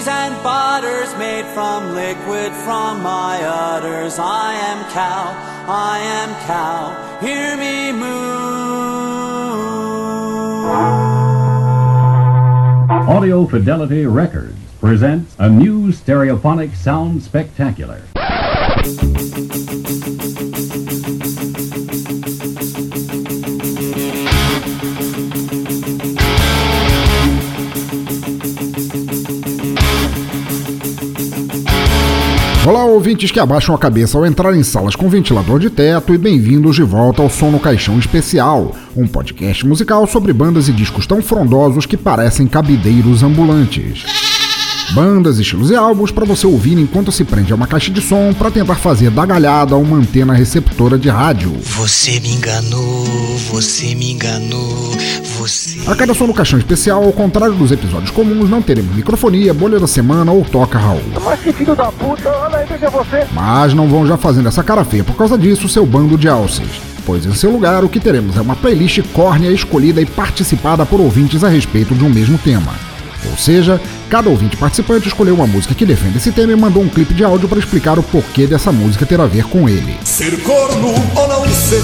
[0.00, 4.18] Cheese, and butters made from liquid from my udders.
[4.18, 5.34] I am cow,
[5.68, 8.30] I am cow, hear me moo.
[13.08, 18.00] Audio Fidelity Records presents a new stereophonic sound spectacular.
[32.90, 36.76] Ouvintes que abaixam a cabeça ao entrar em salas com ventilador de teto e bem-vindos
[36.76, 41.22] de volta ao Som no Caixão Especial, um podcast musical sobre bandas e discos tão
[41.22, 44.19] frondosos que parecem cabideiros ambulantes.
[44.92, 48.32] Bandas, estilos e álbuns para você ouvir enquanto se prende a uma caixa de som
[48.32, 51.52] para tentar fazer da galhada uma antena receptora de rádio.
[51.62, 53.04] Você me enganou,
[53.50, 54.92] você me enganou,
[55.38, 55.78] você.
[55.86, 59.78] A cada som no caixão especial, ao contrário dos episódios comuns, não teremos microfonia, bolha
[59.78, 61.00] da semana ou toca Raul.
[61.24, 63.24] Mas que filho da puta, olha aí, veja você.
[63.32, 66.66] Mas não vão já fazendo essa cara feia por causa disso, seu bando de alces.
[67.06, 71.00] Pois em seu lugar, o que teremos é uma playlist córnea escolhida e participada por
[71.00, 72.72] ouvintes a respeito de um mesmo tema.
[73.30, 73.80] Ou seja,
[74.10, 77.22] cada ouvinte participante escolheu uma música que defende esse tema e mandou um clipe de
[77.22, 79.96] áudio para explicar o porquê dessa música ter a ver com ele.
[80.04, 81.80] Ser corno ou não ser.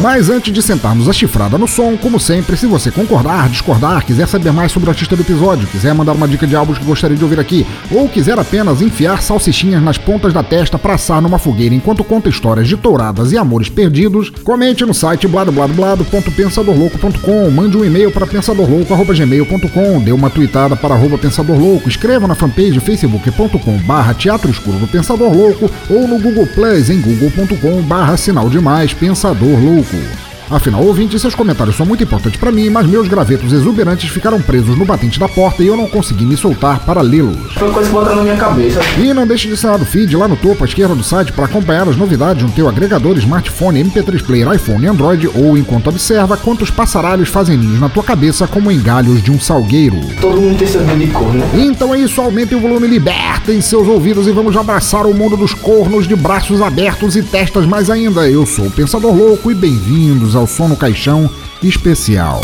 [0.00, 4.28] Mas antes de sentarmos a chifrada no som, como sempre, se você concordar, discordar, quiser
[4.28, 7.16] saber mais sobre o artista do episódio, quiser mandar uma dica de álbuns que gostaria
[7.16, 11.38] de ouvir aqui, ou quiser apenas enfiar salsichinhas nas pontas da testa para assar numa
[11.38, 17.84] fogueira enquanto conta histórias de touradas e amores perdidos, comente no site bladobladoblado.pensadorlouco.com, mande um
[17.84, 24.50] e-mail para pensadorlouco.gmail.com, dê uma para arroba Pensador Louco, escreva na fanpage facebook.com barra Teatro
[24.50, 30.31] Escuro do Pensador Louco ou no Google Plus em google.com barra Sinal Demais Pensador Louco.
[30.52, 34.76] Afinal, ouvinte, seus comentários são muito importantes para mim, mas meus gravetos exuberantes ficaram presos
[34.76, 37.54] no batente da porta e eu não consegui me soltar para lê-los.
[37.54, 38.80] Foi coisa que botaram na minha cabeça.
[38.98, 41.46] E não deixe de assinar o feed lá no topo à esquerda do site para
[41.46, 46.36] acompanhar as novidades no teu agregador smartphone, MP3 Player, iPhone e Android ou enquanto observa
[46.36, 49.98] quantos passaralhos fazem ninhos na tua cabeça como em galhos de um salgueiro.
[50.20, 51.48] Todo mundo tem seu de cor, né?
[51.54, 55.54] Então é isso, aumentem o volume, libertem seus ouvidos e vamos abraçar o mundo dos
[55.54, 58.28] cornos de braços abertos e testas mais ainda.
[58.28, 61.28] Eu sou o Pensador Louco e bem-vindos ao Som no Caixão
[61.62, 62.40] Especial.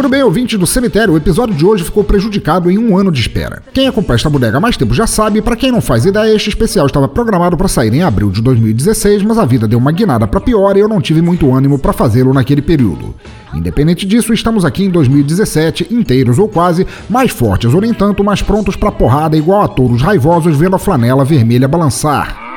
[0.00, 3.20] Muito bem, ouvinte do cemitério, o episódio de hoje ficou prejudicado em um ano de
[3.20, 3.62] espera.
[3.70, 6.48] Quem acompanha esta bodega há mais tempo já sabe, para quem não faz ideia, este
[6.48, 10.26] especial estava programado para sair em abril de 2016, mas a vida deu uma guinada
[10.26, 13.14] para pior e eu não tive muito ânimo para fazê-lo naquele período.
[13.52, 18.40] Independente disso, estamos aqui em 2017, inteiros ou quase, mais fortes ou nem tanto, mais
[18.40, 22.49] prontos para porrada igual a touros raivosos vendo a flanela vermelha balançar.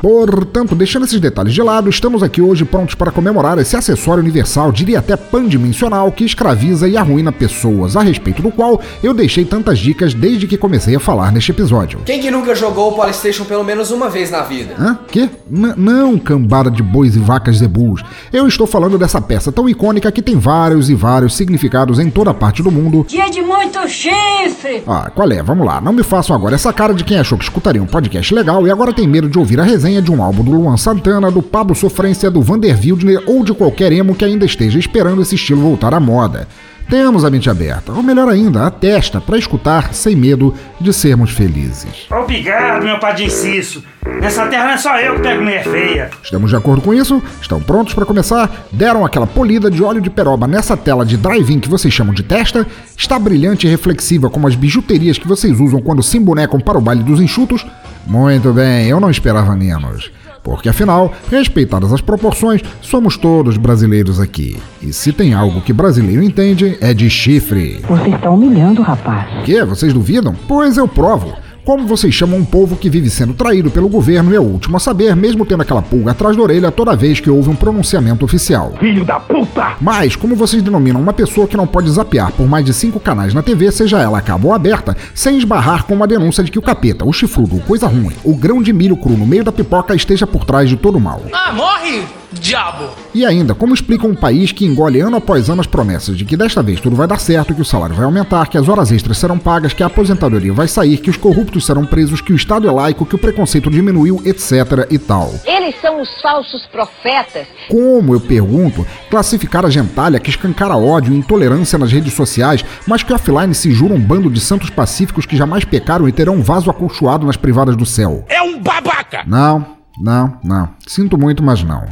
[0.00, 4.72] Portanto, deixando esses detalhes de lado, estamos aqui hoje prontos para comemorar esse acessório universal,
[4.72, 9.78] diria até pandimensional, que escraviza e arruína pessoas, a respeito do qual eu deixei tantas
[9.78, 12.00] dicas desde que comecei a falar neste episódio.
[12.06, 14.74] Quem que nunca jogou o Playstation pelo menos uma vez na vida?
[14.78, 14.98] Hã?
[15.08, 15.28] Quê?
[15.50, 18.02] N- não, cambada de bois e vacas zebus.
[18.32, 22.32] Eu estou falando dessa peça tão icônica que tem vários e vários significados em toda
[22.32, 23.04] parte do mundo.
[23.06, 24.82] Dia de muito chifre!
[24.86, 25.42] Ah, qual é?
[25.42, 25.80] Vamos lá.
[25.80, 28.70] Não me façam agora essa cara de quem achou que escutaria um podcast legal e
[28.70, 31.74] agora tem medo de ouvir a resenha de um álbum do Luan Santana, do Pablo
[31.74, 35.94] Sofrência, do Vander Wildner ou de qualquer emo que ainda esteja esperando esse estilo voltar
[35.94, 36.46] à moda.
[36.90, 41.30] Tenhamos a mente aberta, ou melhor ainda, a testa, para escutar sem medo de sermos
[41.30, 42.08] felizes.
[42.10, 43.80] Obrigado, meu padrinho Cício.
[44.20, 46.10] Nessa terra não é só eu que pego mulher feia.
[46.20, 47.22] Estamos de acordo com isso?
[47.40, 48.66] Estão prontos para começar?
[48.72, 52.24] Deram aquela polida de óleo de peroba nessa tela de drive-in que vocês chamam de
[52.24, 52.66] testa?
[52.96, 56.80] Está brilhante e reflexiva como as bijuterias que vocês usam quando se embonecam para o
[56.80, 57.64] baile dos enxutos?
[58.04, 60.10] Muito bem, eu não esperava menos.
[60.42, 64.56] Porque afinal, respeitadas as proporções, somos todos brasileiros aqui.
[64.82, 67.80] E se tem algo que brasileiro entende, é de chifre.
[67.88, 69.44] Você está humilhando o rapaz.
[69.44, 69.62] Que?
[69.64, 70.34] Vocês duvidam?
[70.48, 71.36] Pois eu provo.
[71.70, 74.76] Como vocês chamam um povo que vive sendo traído pelo governo e é o último
[74.76, 78.24] a saber, mesmo tendo aquela pulga atrás da orelha toda vez que houve um pronunciamento
[78.24, 78.74] oficial.
[78.80, 79.76] Filho da puta!
[79.80, 83.32] Mas, como vocês denominam uma pessoa que não pode zapear por mais de cinco canais
[83.32, 86.58] na TV, seja ela a cabo ou aberta, sem esbarrar com uma denúncia de que
[86.58, 89.52] o capeta, o chifrudo, o coisa ruim, o grão de milho cru no meio da
[89.52, 91.22] pipoca esteja por trás de todo o mal.
[91.32, 92.02] Ah, morre,
[92.32, 92.90] diabo!
[93.14, 96.36] E ainda, como explica um país que engole ano após ano as promessas de que
[96.36, 99.18] desta vez tudo vai dar certo, que o salário vai aumentar, que as horas extras
[99.18, 102.68] serão pagas, que a aposentadoria vai sair, que os corruptos serão presos, que o Estado
[102.68, 105.32] é laico, que o preconceito diminuiu, etc e tal.
[105.44, 107.46] Eles são os falsos profetas.
[107.68, 113.02] Como, eu pergunto, classificar a gentalha que escancara ódio e intolerância nas redes sociais, mas
[113.02, 116.42] que offline se jura um bando de santos pacíficos que jamais pecaram e terão um
[116.42, 118.24] vaso acolchoado nas privadas do céu?
[118.28, 119.22] É um babaca!
[119.26, 120.68] Não, não, não.
[120.86, 121.84] Sinto muito, mas não.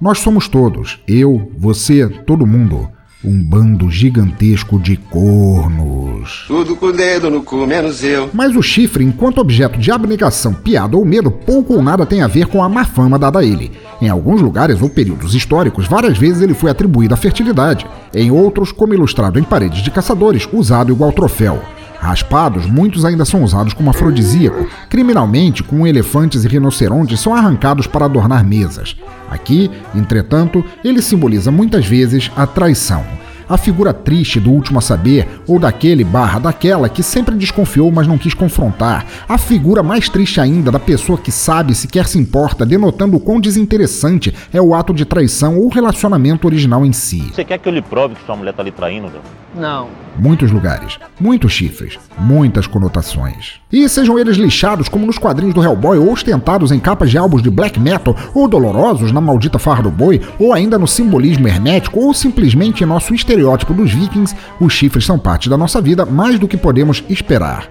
[0.00, 2.88] Nós somos todos, eu, você, todo mundo,
[3.22, 6.44] um bando gigantesco de cornos.
[6.46, 8.30] Tudo com o dedo no cu, menos eu.
[8.32, 12.26] Mas o chifre, enquanto objeto de abnegação, piada ou medo, pouco ou nada tem a
[12.26, 13.72] ver com a má fama dada a ele.
[14.00, 17.86] Em alguns lugares ou períodos históricos, várias vezes ele foi atribuído à fertilidade.
[18.14, 21.60] Em outros, como ilustrado em paredes de caçadores, usado igual troféu.
[22.00, 24.66] Raspados, muitos ainda são usados como afrodisíaco.
[24.88, 28.96] Criminalmente, com elefantes e rinocerontes são arrancados para adornar mesas.
[29.30, 33.04] Aqui, entretanto, ele simboliza muitas vezes a traição.
[33.50, 38.06] A figura triste do último a saber, ou daquele barra daquela que sempre desconfiou, mas
[38.06, 39.04] não quis confrontar.
[39.28, 43.40] A figura mais triste ainda da pessoa que sabe sequer se importa, denotando o quão
[43.40, 47.28] desinteressante é o ato de traição ou relacionamento original em si.
[47.34, 49.20] Você quer que eu lhe prove que sua mulher tá lhe traindo, meu?
[49.54, 49.88] Não.
[50.16, 53.54] Muitos lugares, muitos chifres, muitas conotações.
[53.72, 57.42] E sejam eles lixados como nos quadrinhos do Hellboy, ou ostentados em capas de álbuns
[57.42, 62.00] de black metal, ou dolorosos na maldita farra do boi, ou ainda no simbolismo hermético,
[62.00, 66.38] ou simplesmente em nosso estereótipo dos vikings, os chifres são parte da nossa vida mais
[66.38, 67.68] do que podemos esperar.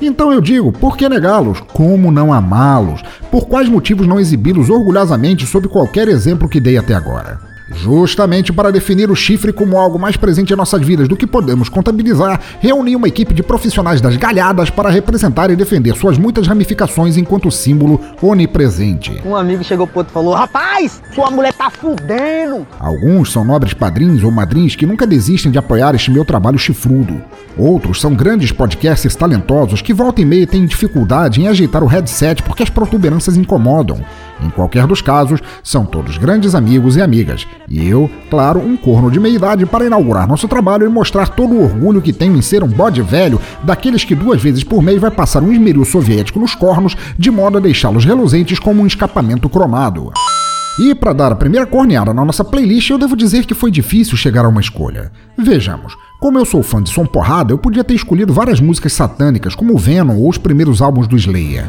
[0.00, 1.60] Então eu digo, por que negá-los?
[1.72, 3.02] Como não amá-los?
[3.30, 7.51] Por quais motivos não exibi-los orgulhosamente sob qualquer exemplo que dei até agora?
[7.74, 11.68] Justamente para definir o chifre como algo mais presente em nossas vidas do que podemos
[11.68, 17.16] contabilizar, reuni uma equipe de profissionais das galhadas para representar e defender suas muitas ramificações
[17.16, 19.20] enquanto símbolo onipresente.
[19.24, 22.66] Um amigo chegou pro outro e falou: Rapaz, sua mulher tá fudendo!
[22.78, 27.20] Alguns são nobres padrinhos ou madrinhos que nunca desistem de apoiar este meu trabalho chifrudo.
[27.56, 32.42] Outros são grandes podcasters talentosos que volta e meia têm dificuldade em ajeitar o headset
[32.42, 34.02] porque as protuberâncias incomodam.
[34.44, 37.46] Em qualquer dos casos, são todos grandes amigos e amigas.
[37.68, 41.54] E eu, claro, um corno de meia idade para inaugurar nosso trabalho e mostrar todo
[41.54, 45.00] o orgulho que tenho em ser um bode velho, daqueles que duas vezes por mês
[45.00, 49.48] vai passar um esmeril soviético nos cornos, de modo a deixá-los reluzentes como um escapamento
[49.48, 50.12] cromado.
[50.78, 54.16] E para dar a primeira corneada na nossa playlist, eu devo dizer que foi difícil
[54.16, 55.12] chegar a uma escolha.
[55.36, 59.54] Vejamos, como eu sou fã de som porrada, eu podia ter escolhido várias músicas satânicas,
[59.54, 61.66] como Venom ou os primeiros álbuns do Slayer.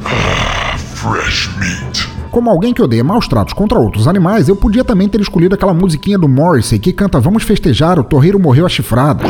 [0.77, 2.22] Fresh meat.
[2.33, 5.71] Como alguém que odeia maus tratos contra outros animais, eu podia também ter escolhido aquela
[5.71, 9.23] musiquinha do Morrissey que canta Vamos festejar, o torreiro morreu a chifrada.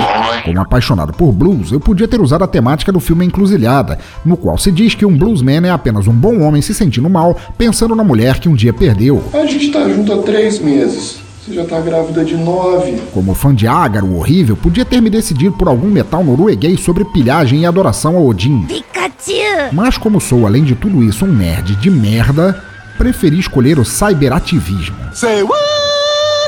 [0.45, 4.57] Como apaixonado por blues, eu podia ter usado a temática do filme Encruzilhada, no qual
[4.57, 8.05] se diz que um bluesman é apenas um bom homem se sentindo mal, pensando na
[8.05, 9.21] mulher que um dia perdeu.
[9.33, 11.19] A gente tá junto há três meses.
[11.41, 13.01] Você já tá grávida de nove.
[13.13, 17.63] Como fã de Ágaro horrível, podia ter me decidido por algum metal norueguês sobre pilhagem
[17.63, 18.61] e adoração a Odin.
[18.61, 19.73] Pikachu!
[19.73, 24.97] Mas como sou, além de tudo isso, um nerd de merda, preferi escolher o cyberativismo.
[25.13, 25.72] Say what?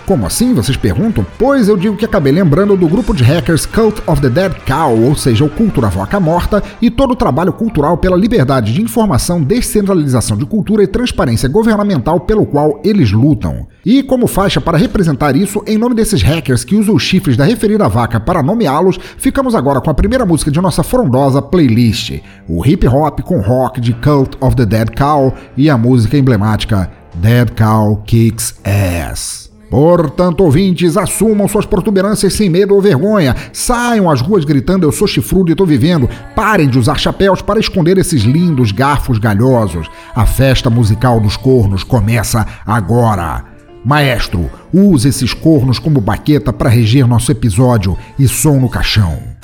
[0.05, 1.25] Como assim, vocês perguntam?
[1.35, 4.95] Pois eu digo que acabei lembrando do grupo de hackers Cult of the Dead Cow,
[5.01, 8.83] ou seja, o culto da vaca morta, e todo o trabalho cultural pela liberdade de
[8.83, 13.65] informação, descentralização de cultura e transparência governamental pelo qual eles lutam.
[13.83, 17.43] E como faixa para representar isso, em nome desses hackers que usam os chifres da
[17.43, 22.63] referida vaca para nomeá-los, ficamos agora com a primeira música de nossa frondosa playlist, o
[22.63, 27.49] hip hop com rock de Cult of the Dead Cow e a música emblemática Dead
[27.55, 29.44] Cow Kicks Ass.
[29.75, 33.35] Portanto, ouvintes, assumam suas protuberâncias sem medo ou vergonha.
[33.51, 36.09] Saiam às ruas gritando: Eu sou chifrudo e tô vivendo.
[36.33, 39.91] Parem de usar chapéus para esconder esses lindos garfos galhosos.
[40.15, 43.43] A festa musical dos cornos começa agora.
[43.83, 49.34] Maestro, use esses cornos como baqueta para reger nosso episódio e som no caixão.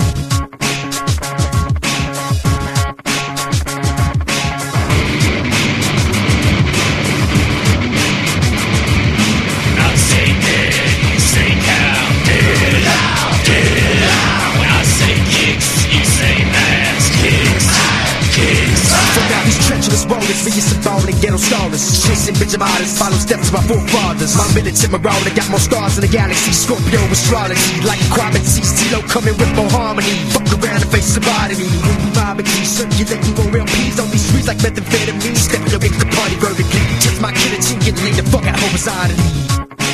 [22.62, 26.52] Bitch follow steps of my forefathers My militant marauder got more stars in the galaxy
[26.52, 30.14] Scorpio astrology, like crime Kwame Tilo coming with more harmony.
[30.30, 31.66] Fuck around and face somebody me.
[31.66, 35.34] When you mob and keep circulating for real peace on these streets like methamphetamine.
[35.74, 36.84] Up in the party vertically.
[37.00, 39.91] Just my killer chin, get lean the fuck out horizontally.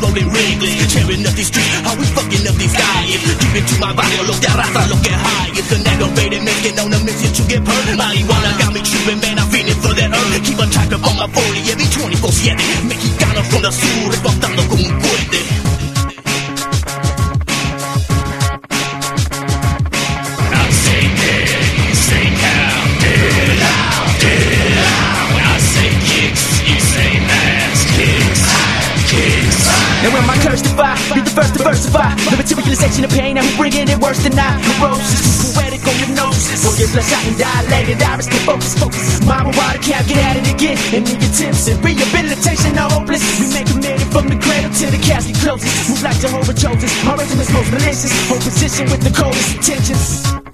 [0.00, 3.14] Rolling ringless Tearing up these streets, how we fucking up these guys?
[3.38, 5.54] Deep into my body, lo que arrasa, lo que high.
[5.54, 9.38] It's an aggravated making on a mission to get burned Marijuana got me tripping, man,
[9.38, 10.42] I'm feeling for that earth.
[10.42, 14.78] Keep on track up on my 40 every 24-7 Mexicano from the sur, reportando con
[14.82, 15.69] un cohete
[30.76, 34.38] My be the first to diversify The materialization of pain, we bringing it worse than
[34.38, 39.20] I Neurosis, poetic on your noses Or your bloodshot and dilated iris, stay focus, focus.
[39.24, 40.78] Mama water cap, get at it again.
[40.92, 43.22] And your tips and rehabilitation, no hopeless.
[43.40, 46.94] We make a minute from the cradle till the casket closes Move like Jehovah Joseph's,
[47.06, 48.12] our regiment's most malicious.
[48.28, 50.49] Hold position with the coldest intentions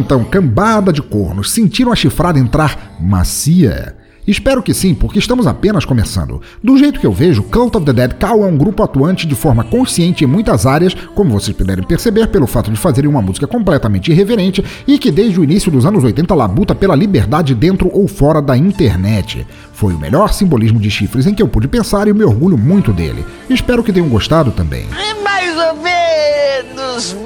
[0.00, 3.94] então, cambada de cornos, sentiram a chifrada entrar macia?
[4.26, 6.40] Espero que sim, porque estamos apenas começando.
[6.62, 9.34] Do jeito que eu vejo, Cult of the Dead Cow é um grupo atuante de
[9.34, 13.46] forma consciente em muitas áreas, como vocês puderem perceber pelo fato de fazerem uma música
[13.46, 18.06] completamente irreverente e que desde o início dos anos 80 labuta pela liberdade dentro ou
[18.06, 19.46] fora da internet.
[19.72, 22.92] Foi o melhor simbolismo de chifres em que eu pude pensar e me orgulho muito
[22.92, 23.24] dele.
[23.48, 24.86] Espero que tenham gostado também.
[25.24, 25.99] Mais ou menos.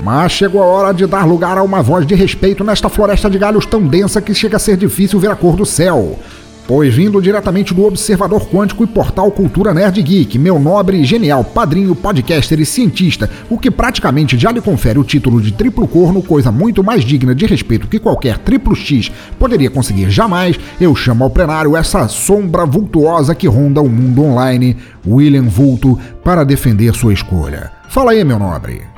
[0.03, 3.39] Mas chegou a hora de dar lugar a uma voz de respeito nesta floresta de
[3.39, 6.19] galhos tão densa que chega a ser difícil ver a cor do céu.
[6.67, 11.45] Pois vindo diretamente do Observador Quântico e Portal Cultura Nerd Geek, meu nobre e genial
[11.45, 16.23] padrinho, podcaster e cientista, o que praticamente já lhe confere o título de triplo corno,
[16.23, 21.23] coisa muito mais digna de respeito que qualquer triplo X poderia conseguir jamais, eu chamo
[21.23, 24.75] ao plenário essa sombra vultuosa que ronda o mundo online,
[25.07, 27.71] William Vulto, para defender sua escolha.
[27.91, 28.94] Fala aí, meu nobre.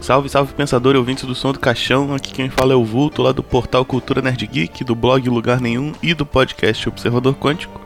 [0.00, 2.14] Salve, salve pensador e ouvintes do som do caixão.
[2.14, 5.60] Aqui quem fala é o Vulto, lá do portal Cultura Nerd Geek, do blog Lugar
[5.60, 7.80] Nenhum e do podcast Observador Quântico.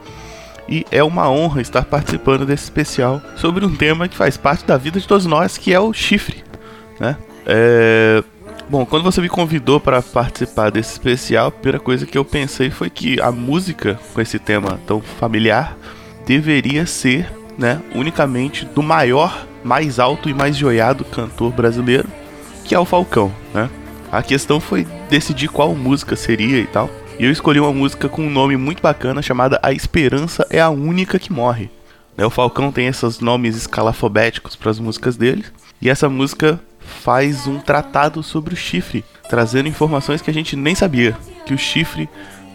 [0.68, 4.76] E é uma honra estar participando desse especial sobre um tema que faz parte da
[4.76, 6.44] vida de todos nós, que é o chifre.
[7.00, 7.16] Né?
[7.46, 8.22] É...
[8.68, 12.70] Bom, quando você me convidou para participar desse especial, a primeira coisa que eu pensei
[12.70, 15.76] foi que a música com esse tema tão familiar
[16.24, 22.08] deveria ser né, unicamente do maior mais alto e mais joiado cantor brasileiro,
[22.64, 23.68] que é o Falcão, né?
[24.10, 26.90] A questão foi decidir qual música seria e tal.
[27.18, 30.68] E eu escolhi uma música com um nome muito bacana chamada A Esperança é a
[30.68, 31.70] Única que Morre.
[32.16, 32.24] Né?
[32.24, 35.44] O Falcão tem esses nomes escalafobéticos para as músicas dele.
[35.80, 40.74] E essa música faz um tratado sobre o chifre, trazendo informações que a gente nem
[40.74, 41.16] sabia.
[41.46, 42.08] Que o chifre,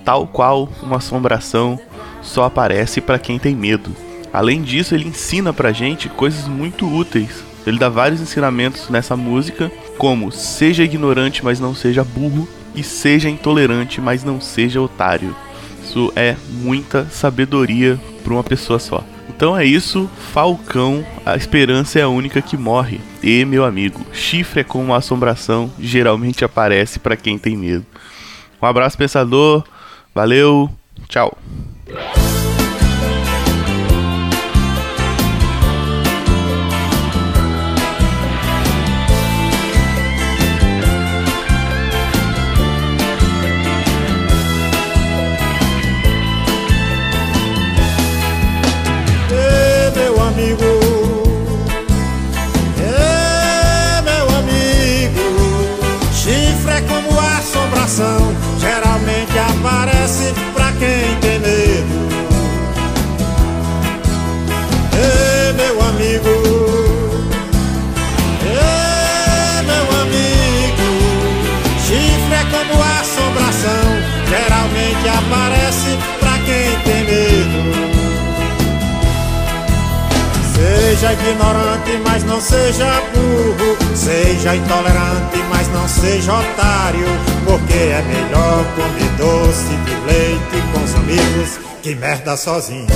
[0.06, 1.80] tal qual uma assombração,
[2.22, 3.96] só aparece para quem tem medo.
[4.32, 7.44] Além disso, ele ensina pra gente coisas muito úteis.
[7.66, 13.30] Ele dá vários ensinamentos nessa música, como seja ignorante, mas não seja burro, e seja
[13.30, 15.36] intolerante, mas não seja otário.
[15.84, 19.04] Isso é muita sabedoria para uma pessoa só.
[19.28, 23.02] Então é isso, Falcão, a esperança é a única que morre.
[23.22, 27.86] E meu amigo, chifre é como uma assombração, geralmente aparece para quem tem medo.
[28.62, 29.64] Um abraço pensador,
[30.14, 30.70] valeu,
[31.08, 31.38] tchau.
[81.08, 83.78] Seja ignorante, mas não seja burro.
[83.96, 87.08] Seja intolerante, mas não seja otário.
[87.46, 92.88] Porque é melhor comer doce de leite com os amigos que merda sozinho.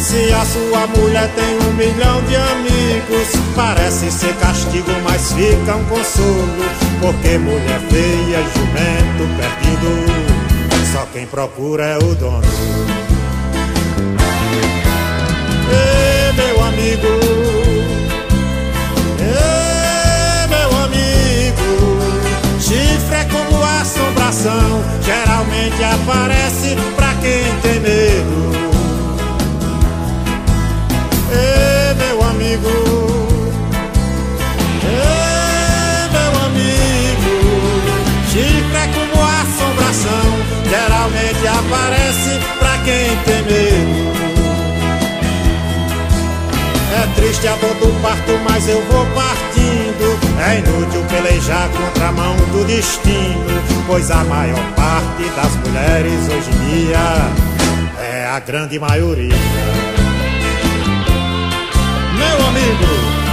[0.00, 5.84] Se a sua mulher tem um milhão de amigos, parece ser castigo, mas fica um
[5.84, 6.64] consolo.
[7.00, 12.87] Porque mulher feia, jumento perdido, só quem procura é o dono.
[15.70, 17.12] Ei, meu amigo,
[19.20, 21.70] ei, meu amigo,
[22.60, 28.48] chifre é como assombração, geralmente aparece pra quem tem medo.
[31.98, 32.68] Meu amigo,
[34.84, 37.34] ei, meu amigo,
[38.30, 40.28] chifre é como assombração,
[40.68, 44.17] geralmente aparece pra quem tem medo.
[47.18, 50.18] Triste a dor do parto, mas eu vou partindo.
[50.40, 53.44] É inútil pelejar contra a mão do destino,
[53.86, 56.98] pois a maior parte das mulheres hoje em dia
[58.00, 59.34] é a grande maioria.
[62.14, 62.86] Meu amigo,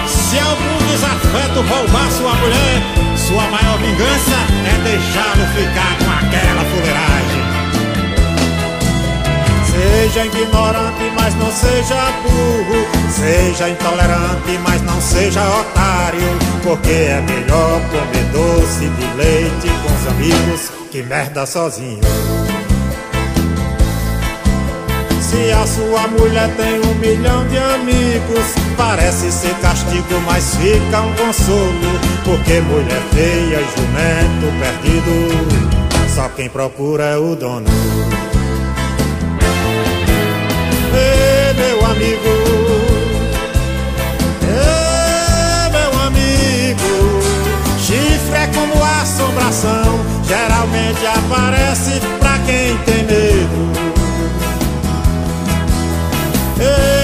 [0.08, 2.82] se algum desafeto roubar sua mulher,
[3.15, 7.44] sua maior vingança é deixá-lo ficar com aquela fuleiragem.
[9.75, 12.88] Seja ignorante, mas não seja burro.
[13.12, 16.39] Seja intolerante, mas não seja otário.
[16.63, 22.00] Porque é melhor comer doce de leite com os amigos que merda sozinho.
[25.20, 28.46] Se a sua mulher tem um milhão de amigos,
[28.77, 32.00] parece ser castigo, mas fica um consolo.
[32.24, 37.65] Porque mulher feia e jumento perdido, só quem procura é o dono.
[41.95, 42.33] Amigo,
[45.71, 46.93] meu amigo,
[47.79, 53.71] chifre é como assombração, geralmente aparece pra quem tem medo.
[56.60, 56.94] Ei,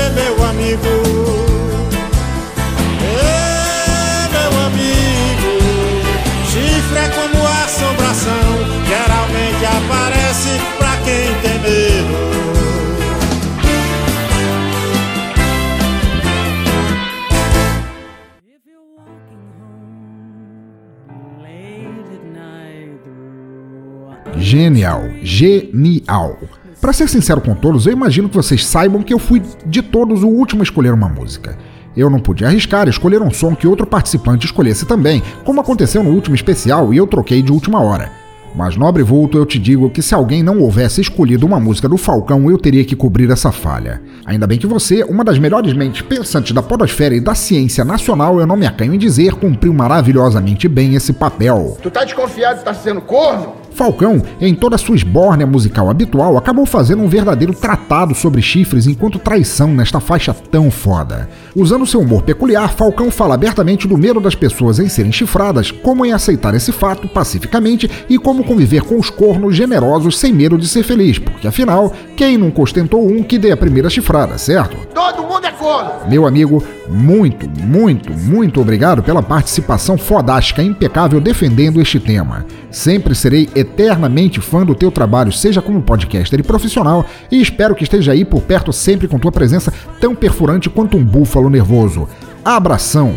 [24.51, 26.37] Genial, genial.
[26.81, 30.23] Pra ser sincero com todos, eu imagino que vocês saibam que eu fui de todos
[30.23, 31.57] o último a escolher uma música.
[31.95, 36.09] Eu não pude arriscar escolher um som que outro participante escolhesse também, como aconteceu no
[36.09, 38.11] último especial e eu troquei de última hora.
[38.53, 41.95] Mas, nobre vulto, eu te digo que se alguém não houvesse escolhido uma música do
[41.95, 44.01] Falcão, eu teria que cobrir essa falha.
[44.25, 48.37] Ainda bem que você, uma das melhores mentes pensantes da podosfera e da ciência nacional,
[48.37, 51.77] eu não me acanho em dizer, cumpriu maravilhosamente bem esse papel.
[51.81, 53.60] Tu tá desconfiado de tá sendo corno?
[53.73, 58.85] Falcão, em toda a sua esbórnia musical habitual, acabou fazendo um verdadeiro tratado sobre chifres
[58.85, 61.29] enquanto traição nesta faixa tão foda.
[61.55, 66.05] Usando seu humor peculiar, Falcão fala abertamente do medo das pessoas em serem chifradas, como
[66.05, 70.67] em aceitar esse fato pacificamente e como conviver com os cornos generosos sem medo de
[70.67, 74.77] ser feliz, porque afinal, quem nunca ostentou um que dê a primeira chifrada, certo?
[74.93, 75.91] Todo mundo é corno!
[76.09, 82.45] Meu amigo, muito, muito, muito obrigado pela participação fodástica impecável defendendo este tema.
[82.69, 87.83] Sempre serei eternamente fã do teu trabalho, seja como podcaster e profissional, e espero que
[87.83, 92.07] esteja aí por perto sempre com tua presença tão perfurante quanto um búfalo nervoso.
[92.43, 93.15] Abração!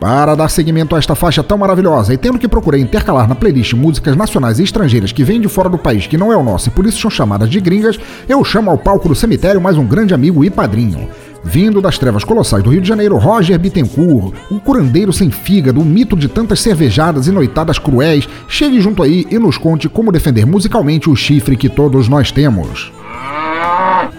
[0.00, 3.72] Para dar seguimento a esta faixa tão maravilhosa e tendo que procurei intercalar na playlist
[3.72, 6.68] músicas nacionais e estrangeiras que vêm de fora do país que não é o nosso
[6.68, 9.86] e por isso são chamadas de gringas, eu chamo ao palco do cemitério mais um
[9.86, 11.08] grande amigo e padrinho.
[11.48, 15.84] Vindo das trevas colossais do Rio de Janeiro, Roger Bittencourt, um curandeiro sem fígado, o
[15.84, 20.44] mito de tantas cervejadas e noitadas cruéis, chegue junto aí e nos conte como defender
[20.44, 22.90] musicalmente o chifre que todos nós temos.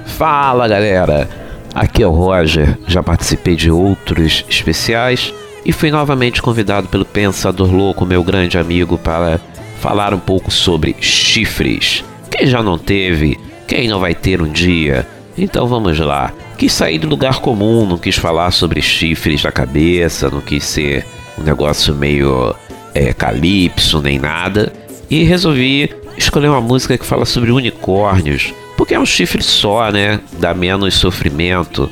[0.05, 1.29] Fala galera,
[1.75, 5.33] aqui é o Roger, já participei de outros especiais
[5.65, 9.37] e fui novamente convidado pelo Pensador Louco, meu grande amigo, para
[9.81, 12.05] falar um pouco sobre chifres.
[12.31, 13.37] Quem já não teve,
[13.67, 15.05] quem não vai ter um dia?
[15.37, 16.31] Então vamos lá.
[16.57, 21.05] Quis sair do lugar comum, não quis falar sobre chifres na cabeça, não quis ser
[21.37, 22.55] um negócio meio
[22.95, 24.73] é, calypso nem nada.
[25.09, 30.19] E resolvi escolher uma música que fala sobre unicórnios, porque é um chifre só, né?
[30.39, 31.89] Dá menos sofrimento.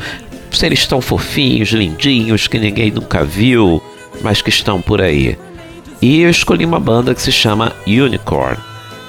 [0.52, 3.82] Seres tão fofinhos, lindinhos, que ninguém nunca viu,
[4.22, 5.38] mas que estão por aí.
[6.02, 8.58] E eu escolhi uma banda que se chama Unicorn.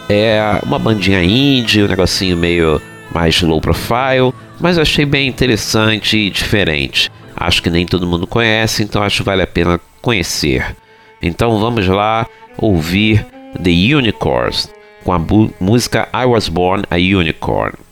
[0.08, 2.80] É uma bandinha indie, um negocinho meio
[3.12, 7.10] mais low profile, mas achei bem interessante e diferente.
[7.36, 10.76] Acho que nem todo mundo conhece, então acho que vale a pena conhecer.
[11.20, 12.26] Então vamos lá
[12.58, 13.24] ouvir
[13.62, 14.70] The Unicorns
[15.04, 15.20] com a
[15.60, 17.85] música I Was Born a Unicorn.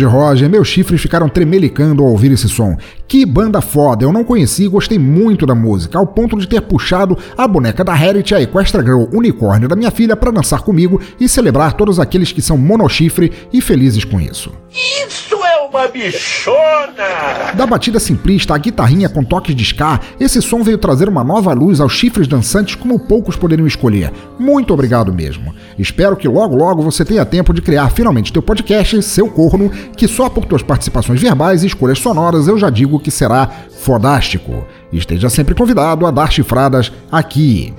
[0.00, 2.76] Grande Roger, meus chifres ficaram tremelicando ao ouvir esse som.
[3.06, 6.62] Que banda foda, eu não conheci e gostei muito da música, ao ponto de ter
[6.62, 11.00] puxado a boneca da Harriet, a Equestra Girl unicórnio da minha filha, para dançar comigo
[11.18, 14.50] e celebrar todos aqueles que são monochifre e felizes com isso.
[14.72, 17.52] Isso é uma bichona!
[17.54, 21.52] Da batida simplista à guitarrinha com toques de ska, esse som veio trazer uma nova
[21.52, 24.12] luz aos chifres dançantes como poucos poderiam escolher.
[24.38, 25.54] Muito obrigado mesmo.
[25.78, 30.06] Espero que logo logo você tenha tempo de criar finalmente teu podcast, seu corno, que
[30.06, 34.64] só por tuas participações verbais e escolhas sonoras eu já digo que será fodástico.
[34.92, 37.74] Esteja sempre convidado a dar chifradas aqui.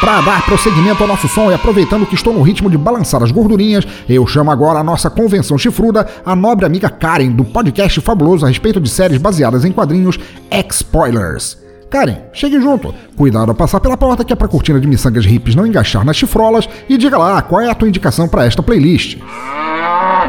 [0.00, 3.30] Para dar prosseguimento ao nosso som e aproveitando que estou no ritmo de balançar as
[3.30, 8.46] gordurinhas, eu chamo agora a nossa convenção chifruda, a nobre amiga Karen, do podcast fabuloso
[8.46, 10.18] a respeito de séries baseadas em quadrinhos
[10.50, 11.58] X-Spoilers.
[11.90, 12.94] Karen, chegue junto.
[13.14, 16.16] Cuidado a passar pela porta que é pra cortina de miçangas hips não engaixar nas
[16.16, 19.18] chifrolas e diga lá qual é a tua indicação para esta playlist.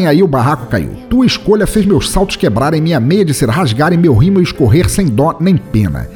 [0.07, 0.91] aí o barraco caiu.
[1.09, 5.07] Tua escolha fez meus saltos quebrarem, minha meia de ser rasgarem, meu rimo escorrer sem
[5.07, 6.09] dó nem pena.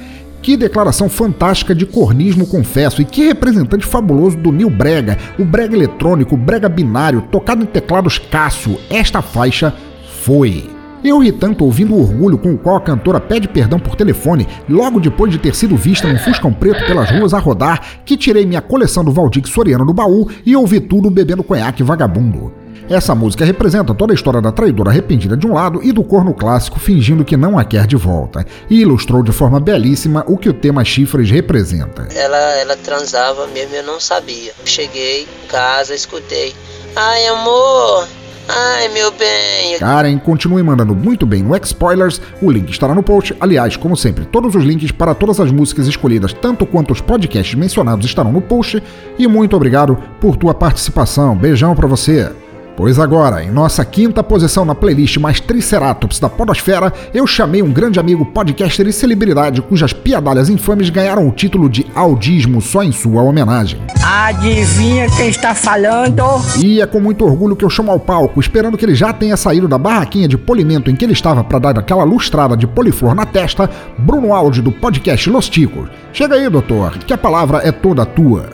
[0.46, 5.74] Que declaração fantástica de cornismo, confesso, e que representante fabuloso do New Brega, o brega
[5.74, 8.78] eletrônico, o brega binário, tocado em teclados Cássio.
[8.88, 9.74] Esta faixa
[10.22, 10.70] foi.
[11.02, 14.46] Eu ri tanto ouvindo o orgulho com o qual a cantora pede perdão por telefone,
[14.68, 18.46] logo depois de ter sido vista num fuscão preto pelas ruas a rodar, que tirei
[18.46, 22.65] minha coleção do Valdir Soriano do baú e ouvi tudo bebendo conhaque vagabundo.
[22.88, 26.32] Essa música representa toda a história da traidora arrependida de um lado e do corno
[26.32, 30.48] clássico fingindo que não a quer de volta, e ilustrou de forma belíssima o que
[30.48, 32.06] o tema chifres representa.
[32.14, 34.52] Ela, ela transava mesmo, eu não sabia.
[34.64, 36.54] Cheguei em casa, escutei.
[36.94, 38.06] Ai, amor,
[38.48, 39.76] Ai, meu bem.
[39.78, 42.20] Karen, continue mandando muito bem no X-Spoilers.
[42.40, 43.34] O link estará no post.
[43.40, 47.56] Aliás, como sempre, todos os links para todas as músicas escolhidas, tanto quanto os podcasts
[47.56, 48.80] mencionados, estarão no post.
[49.18, 51.36] E muito obrigado por tua participação.
[51.36, 52.30] Beijão para você.
[52.76, 57.72] Pois agora, em nossa quinta posição na playlist mais Triceratops da Podosfera, eu chamei um
[57.72, 62.92] grande amigo podcaster e celebridade cujas piadalhas infames ganharam o título de Audismo só em
[62.92, 63.80] sua homenagem.
[64.04, 66.22] Adivinha quem está falando?
[66.62, 69.38] E é com muito orgulho que eu chamo ao palco, esperando que ele já tenha
[69.38, 73.14] saído da barraquinha de polimento em que ele estava para dar aquela lustrada de poliflor
[73.14, 75.88] na testa, Bruno Aldi do podcast Los Ticos.
[76.12, 78.50] Chega aí, doutor, que a palavra é toda tua.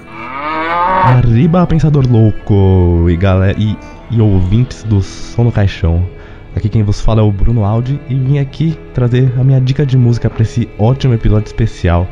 [1.04, 3.76] Arriba, pensador louco e galera e,
[4.12, 6.06] e ouvintes do Som no Caixão.
[6.54, 9.86] Aqui quem vos fala é o Bruno Aldi e vim aqui trazer a minha dica
[9.86, 12.06] de música para esse ótimo episódio especial.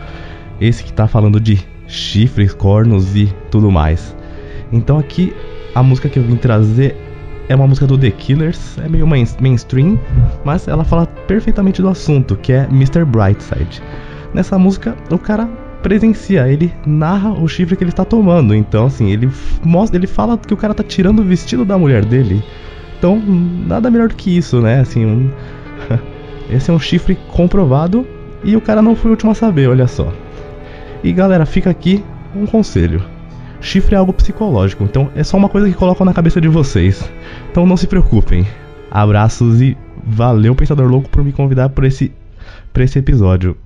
[0.58, 4.16] Esse que tá falando de chifres, cornos e tudo mais.
[4.72, 5.34] Então aqui
[5.74, 6.96] a música que eu vim trazer
[7.48, 9.98] é uma música do The Killers, é meio main mainstream,
[10.44, 13.04] mas ela fala perfeitamente do assunto, que é Mr.
[13.04, 13.82] Brightside.
[14.32, 15.50] Nessa música, o cara
[15.82, 18.54] presencia, ele narra o chifre que ele está tomando.
[18.54, 19.30] Então, assim, ele
[19.64, 22.42] mostra, ele fala que o cara tá tirando o vestido da mulher dele.
[22.98, 24.80] Então, nada melhor do que isso, né?
[24.80, 25.30] Assim, um...
[26.50, 28.06] esse é um chifre comprovado
[28.44, 30.12] e o cara não foi o último a saber, olha só.
[31.02, 33.02] E galera, fica aqui um conselho.
[33.60, 37.10] Chifre é algo psicológico, então é só uma coisa que colocam na cabeça de vocês.
[37.50, 38.46] Então não se preocupem.
[38.90, 42.12] Abraços e valeu Pensador Louco por me convidar por esse,
[42.72, 43.56] por esse episódio.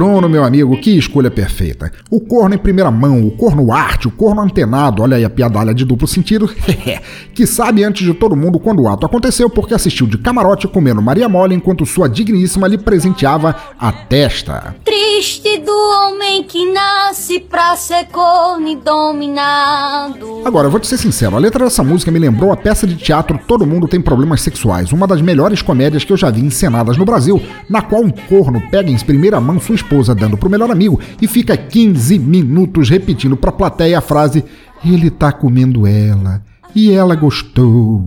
[0.00, 1.90] cobró Bruno, meu amigo, que escolha perfeita.
[2.10, 5.72] O corno em primeira mão, o corno arte, o corno antenado, olha aí a piadalha
[5.72, 6.46] de duplo sentido,
[7.32, 11.00] que sabe antes de todo mundo quando o ato aconteceu porque assistiu de camarote comendo
[11.00, 14.76] Maria Mole enquanto sua digníssima lhe presenteava a testa.
[14.84, 20.42] Triste do homem que nasce pra ser corno e dominado.
[20.44, 22.96] Agora, eu vou te ser sincero, a letra dessa música me lembrou a peça de
[22.96, 26.98] teatro Todo Mundo Tem Problemas Sexuais, uma das melhores comédias que eu já vi encenadas
[26.98, 30.70] no Brasil, na qual um corno pega em primeira mão sua esposa dando pro melhor
[30.70, 34.44] amigo e fica 15 minutos repetindo pra plateia a frase:
[34.84, 36.42] Ele tá comendo ela
[36.74, 38.04] e ela gostou.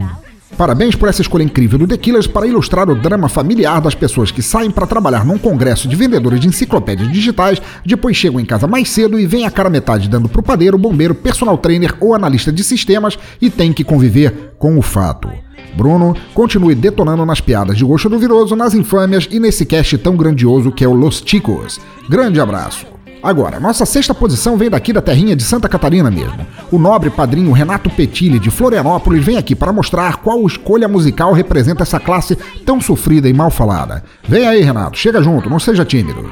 [0.58, 4.30] Parabéns por essa escolha incrível do The Killers para ilustrar o drama familiar das pessoas
[4.30, 8.68] que saem para trabalhar num congresso de vendedores de enciclopédias digitais, depois chegam em casa
[8.68, 12.52] mais cedo e vêm a cara metade dando pro padeiro, bombeiro, personal trainer ou analista
[12.52, 15.28] de sistemas e tem que conviver com o fato.
[15.76, 20.72] Bruno, continue detonando nas piadas de gosto duvidoso, nas infâmias e nesse cast tão grandioso
[20.72, 21.80] que é o Los Chicos.
[22.10, 22.94] Grande abraço!
[23.24, 26.46] Agora, nossa sexta posição vem daqui da terrinha de Santa Catarina mesmo.
[26.70, 31.84] O nobre padrinho Renato Petilli, de Florianópolis, vem aqui para mostrar qual escolha musical representa
[31.84, 34.04] essa classe tão sofrida e mal falada.
[34.28, 36.30] Vem aí, Renato, chega junto, não seja tímido.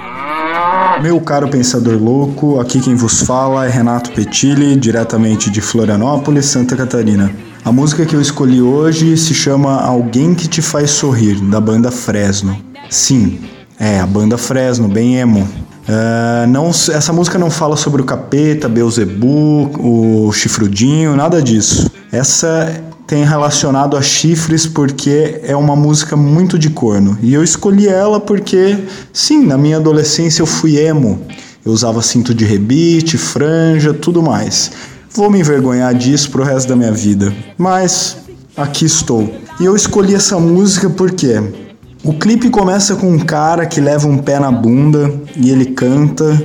[1.01, 6.75] Meu caro pensador louco, aqui quem vos fala é Renato Petilli, diretamente de Florianópolis, Santa
[6.75, 7.31] Catarina.
[7.63, 11.91] A música que eu escolhi hoje se chama Alguém que te faz sorrir, da banda
[11.91, 12.57] Fresno.
[12.89, 13.39] Sim,
[13.79, 15.47] é a banda Fresno, bem emo.
[15.87, 21.89] Uh, não, essa música não fala sobre o capeta, Beuzebu, o chifrudinho, nada disso.
[22.11, 27.15] Essa tem relacionado a chifres porque é uma música muito de corno.
[27.21, 28.75] E eu escolhi ela porque,
[29.13, 31.21] sim, na minha adolescência eu fui emo.
[31.63, 34.71] Eu usava cinto de rebite, franja, tudo mais.
[35.13, 37.33] Vou me envergonhar disso pro resto da minha vida.
[37.57, 38.15] Mas
[38.55, 39.29] aqui estou.
[39.59, 41.41] E eu escolhi essa música porque
[42.01, 46.41] o clipe começa com um cara que leva um pé na bunda e ele canta,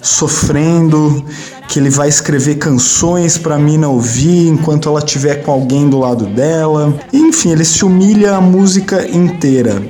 [0.00, 1.22] sofrendo,
[1.68, 6.24] que ele vai escrever canções para mina ouvir enquanto ela estiver com alguém do lado
[6.24, 6.98] dela.
[7.12, 9.82] Enfim, ele se humilha a música inteira.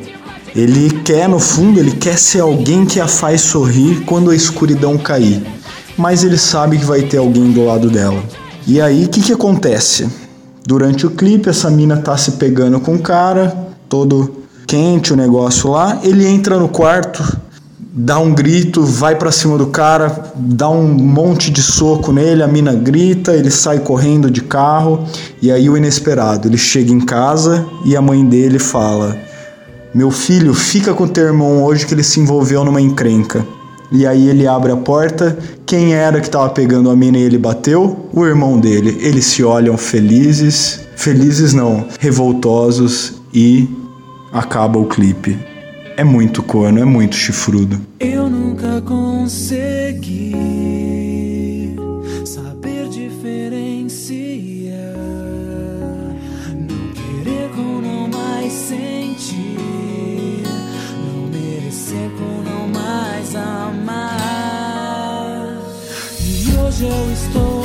[0.52, 4.98] Ele quer, no fundo, ele quer ser alguém que a faz sorrir quando a escuridão
[4.98, 5.46] cair.
[5.96, 8.22] Mas ele sabe que vai ter alguém do lado dela.
[8.66, 10.08] E aí, o que, que acontece?
[10.66, 13.56] Durante o clipe, essa mina tá se pegando com o cara,
[13.88, 17.22] todo quente o negócio lá, ele entra no quarto,
[17.80, 22.48] dá um grito, vai para cima do cara, dá um monte de soco nele, a
[22.48, 25.06] mina grita, ele sai correndo de carro
[25.40, 29.16] e aí o inesperado, ele chega em casa e a mãe dele fala:
[29.94, 33.46] "Meu filho, fica com teu irmão hoje que ele se envolveu numa encrenca".
[33.92, 37.38] E aí ele abre a porta, quem era que estava pegando a mina e ele
[37.38, 38.08] bateu?
[38.12, 38.98] O irmão dele.
[39.00, 43.68] Eles se olham felizes, felizes não, revoltosos e
[44.32, 45.38] acaba o clipe.
[45.96, 47.80] É muito corno, é muito chifrudo.
[48.00, 50.55] Eu nunca consegui
[66.76, 67.55] hoje eu estou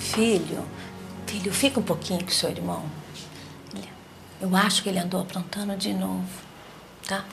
[0.00, 0.64] filho.
[1.26, 2.84] Filho, fica um pouquinho com o seu irmão.
[4.40, 6.26] Eu acho que ele andou aprontando de novo,
[7.06, 7.24] tá?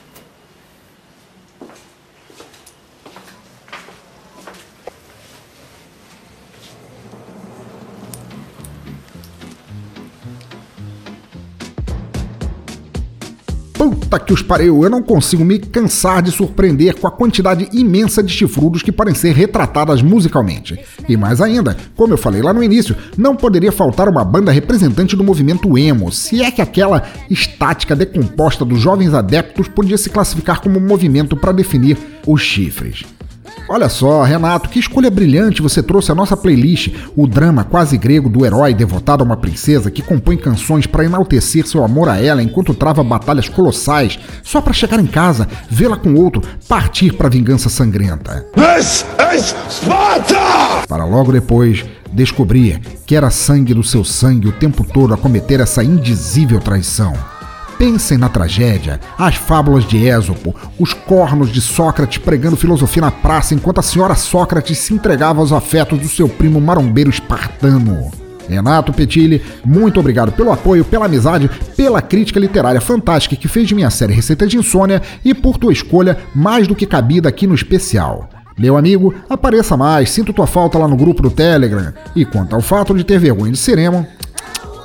[14.08, 18.22] Puta que os pariu, eu não consigo me cansar de surpreender com a quantidade imensa
[18.22, 20.80] de chifrudos que podem ser retratadas musicalmente.
[21.06, 25.14] E mais ainda, como eu falei lá no início, não poderia faltar uma banda representante
[25.14, 30.62] do movimento emo, se é que aquela estática decomposta dos jovens adeptos podia se classificar
[30.62, 33.04] como um movimento para definir os chifres.
[33.68, 38.30] Olha só, Renato, que escolha brilhante você trouxe à nossa playlist, o drama quase grego
[38.30, 42.42] do herói devotado a uma princesa que compõe canções para enaltecer seu amor a ela
[42.42, 47.68] enquanto trava batalhas colossais, só para chegar em casa, vê-la com outro, partir para vingança
[47.68, 48.46] sangrenta.
[48.54, 49.04] This
[49.36, 50.86] is Sparta!
[50.88, 55.60] Para logo depois descobrir que era sangue do seu sangue o tempo todo a cometer
[55.60, 57.12] essa indizível traição.
[57.78, 63.54] Pensem na tragédia, as fábulas de Ésopo, os cornos de Sócrates pregando filosofia na praça
[63.54, 68.10] enquanto a senhora Sócrates se entregava aos afetos do seu primo marombeiro espartano.
[68.48, 73.76] Renato Petilli, muito obrigado pelo apoio, pela amizade, pela crítica literária fantástica que fez de
[73.76, 77.54] minha série Receita de Insônia e por tua escolha mais do que cabida aqui no
[77.54, 78.28] especial.
[78.58, 81.94] Meu amigo, apareça mais, sinto tua falta lá no grupo do Telegram.
[82.16, 84.04] E quanto ao fato de ter vergonha de ser emo,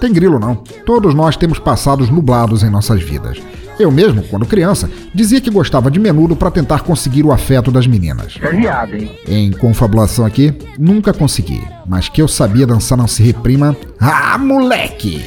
[0.03, 0.55] tem grilo não.
[0.85, 3.41] Todos nós temos passados nublados em nossas vidas.
[3.79, 7.87] Eu mesmo, quando criança, dizia que gostava de menudo para tentar conseguir o afeto das
[7.87, 8.37] meninas.
[8.41, 9.09] É viado, hein?
[9.25, 11.65] Em confabulação aqui, nunca consegui.
[11.87, 13.77] Mas que eu sabia dançar não se reprima.
[13.97, 15.23] Ah, moleque!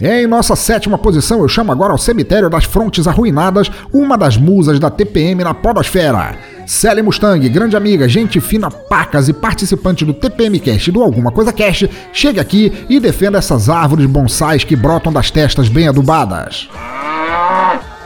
[0.00, 4.80] Em nossa sétima posição, eu chamo agora ao Cemitério das Frontes Arruinadas, uma das musas
[4.80, 6.57] da TPM na Podosfera.
[6.68, 11.50] Sally Mustang, grande amiga, gente fina, pacas e participante do TPM Cast do Alguma Coisa
[11.50, 16.68] Cast, chegue aqui e defenda essas árvores bonsais que brotam das testas bem adubadas.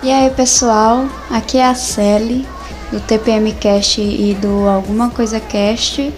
[0.00, 2.46] E aí pessoal, aqui é a Sally
[2.92, 6.14] do TPM Cast e do Alguma Coisa Cast.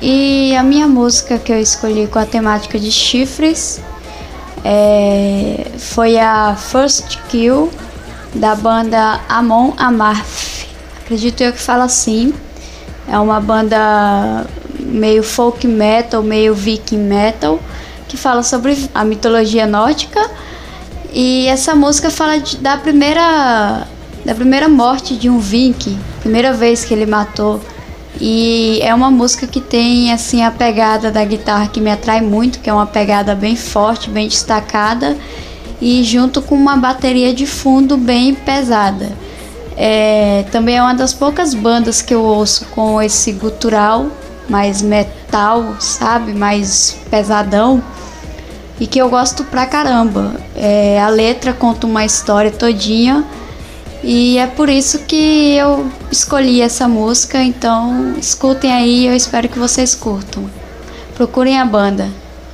[0.00, 3.82] E a minha música que eu escolhi com a temática de chifres
[4.64, 7.70] é, foi a First Kill
[8.34, 10.71] da banda Amon Amarth.
[11.04, 12.32] Acredito eu que fala assim.
[13.08, 14.46] É uma banda
[14.78, 17.60] meio folk metal, meio viking metal,
[18.08, 20.30] que fala sobre a mitologia nórdica.
[21.12, 23.86] E essa música fala de, da primeira
[24.24, 27.60] da primeira morte de um viking, primeira vez que ele matou.
[28.20, 32.60] E é uma música que tem assim a pegada da guitarra que me atrai muito,
[32.60, 35.16] que é uma pegada bem forte, bem destacada,
[35.80, 39.10] e junto com uma bateria de fundo bem pesada.
[39.76, 44.06] É, também é uma das poucas bandas que eu ouço com esse gutural
[44.48, 47.82] mais metal, sabe, mais pesadão
[48.78, 50.34] e que eu gosto pra caramba.
[50.54, 53.24] É, a letra conta uma história todinha
[54.02, 57.42] e é por isso que eu escolhi essa música.
[57.42, 60.50] Então escutem aí, eu espero que vocês curtam.
[61.14, 62.08] Procurem a banda.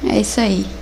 [0.07, 0.78] É isso aí.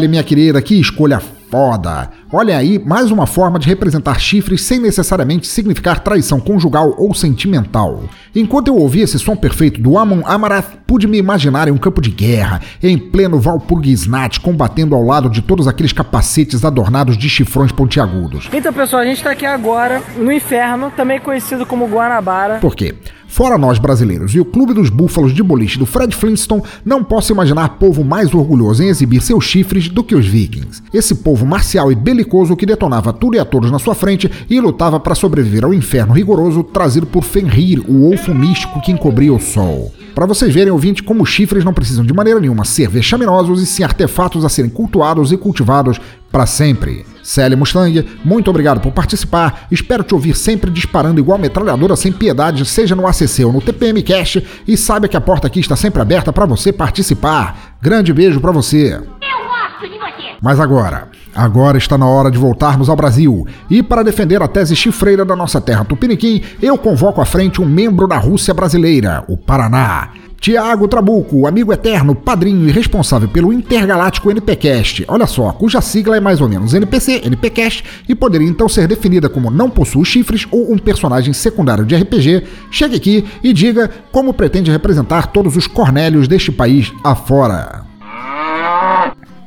[0.00, 2.08] Sally, minha querida, que escolha foda!
[2.32, 8.04] Olha aí, mais uma forma de representar chifres sem necessariamente significar traição conjugal ou sentimental.
[8.34, 12.00] Enquanto eu ouvia esse som perfeito do Amon Amarath, pude me imaginar em um campo
[12.00, 17.72] de guerra, em pleno Valpurgisnacht, combatendo ao lado de todos aqueles capacetes adornados de chifrões
[17.72, 18.48] pontiagudos.
[18.52, 22.58] Então, pessoal, a gente tá aqui agora no inferno, também conhecido como Guanabara.
[22.58, 22.94] Por quê?
[23.30, 27.32] Fora nós brasileiros e o Clube dos Búfalos de Boliche do Fred Flintstone, não posso
[27.32, 30.82] imaginar povo mais orgulhoso em exibir seus chifres do que os vikings.
[30.92, 34.60] Esse povo marcial e belicoso que detonava tudo e a todos na sua frente e
[34.60, 39.40] lutava para sobreviver ao inferno rigoroso trazido por Fenrir, o olfo místico que encobria o
[39.40, 39.94] sol.
[40.12, 43.84] Para vocês verem, ouvinte, como chifres não precisam de maneira nenhuma ser vexaminosos e sim
[43.84, 46.00] artefatos a serem cultuados e cultivados
[46.32, 47.06] para sempre.
[47.30, 49.68] Célia Mustang, muito obrigado por participar.
[49.70, 54.02] Espero te ouvir sempre disparando igual metralhadora sem piedade, seja no ACC ou no TPM
[54.02, 54.44] Cast.
[54.66, 57.76] E saiba que a porta aqui está sempre aberta para você participar.
[57.80, 58.94] Grande beijo para você.
[58.94, 60.36] Eu gosto de você.
[60.42, 63.46] Mas agora, agora está na hora de voltarmos ao Brasil.
[63.70, 67.64] E para defender a tese chifreira da nossa terra tupiniquim, eu convoco à frente um
[67.64, 70.10] membro da Rússia brasileira, o Paraná.
[70.40, 75.04] Tiago Trabuco, amigo eterno, padrinho e responsável pelo intergaláctico NPcast.
[75.06, 79.28] Olha só, cuja sigla é mais ou menos NPC, NPcast, e poderia então ser definida
[79.28, 82.46] como não possui chifres ou um personagem secundário de RPG.
[82.70, 87.84] Chegue aqui e diga como pretende representar todos os Cornélios deste país afora.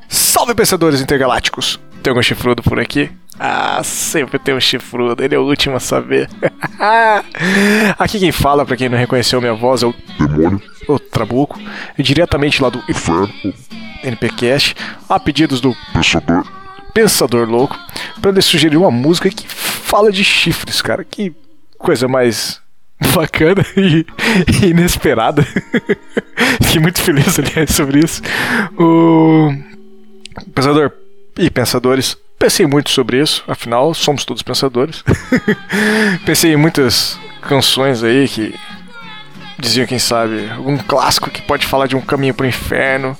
[0.07, 1.79] Salve pensadores intergalácticos!
[2.03, 3.09] Tem algum chifrudo por aqui?
[3.39, 6.29] Ah, sempre tem um chifrudo, ele é o último a saber.
[7.97, 10.61] aqui quem fala, pra quem não reconheceu minha voz, é o Demônio.
[10.87, 11.59] o Trabuco,
[11.97, 13.33] diretamente lá do Inferno.
[14.03, 14.75] NPcast,
[15.09, 16.45] a pedidos do Pensador.
[16.93, 17.77] Pensador Louco,
[18.21, 21.03] pra ele sugerir uma música que fala de chifres, cara.
[21.03, 21.33] Que
[21.77, 22.61] coisa mais
[23.15, 24.05] bacana e,
[24.61, 25.43] e inesperada.
[26.61, 28.21] Fiquei muito feliz, aliás, sobre isso.
[28.77, 29.51] O
[30.53, 30.91] Pensador
[31.37, 35.01] e Pensadores, pensei muito sobre isso, afinal, somos todos pensadores.
[36.25, 38.53] pensei em muitas canções aí que
[39.57, 43.17] diziam, quem sabe, algum clássico que pode falar de um caminho pro inferno.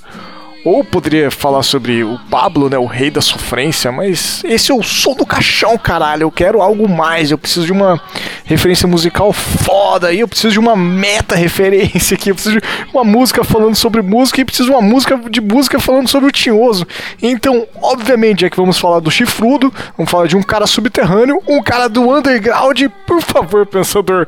[0.64, 4.82] Ou poderia falar sobre o Pablo, né, o rei da sofrência, mas esse é o
[4.82, 6.24] som do caixão, caralho.
[6.24, 8.02] Eu quero algo mais, eu preciso de uma
[8.46, 13.04] referência musical foda, e eu preciso de uma meta referência aqui, eu preciso de uma
[13.04, 16.88] música falando sobre música e preciso de uma música de música falando sobre o tinhoso.
[17.22, 21.62] Então, obviamente, é que vamos falar do chifrudo, vamos falar de um cara subterrâneo, um
[21.62, 24.28] cara do underground, por favor, pensador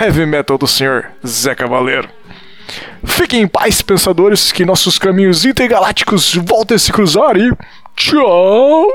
[0.00, 2.08] heavy metal do senhor Zé Cavaleiro.
[3.04, 7.50] Fiquem em paz, pensadores, que nossos caminhos intergalácticos voltem a se cruzar e.
[7.96, 8.86] Tchau!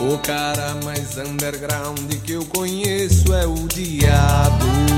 [0.00, 4.97] O cara mais underground que eu conheço é o diabo.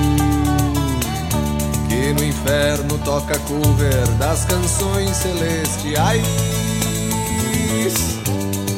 [2.01, 6.25] Que no inferno toca cover das canções celestiais.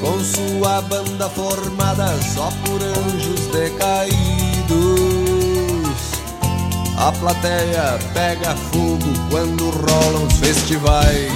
[0.01, 4.11] Com sua banda formada só por anjos decaídos.
[6.99, 8.99] A plateia pega fogo
[9.31, 11.33] quando rolam os festivais.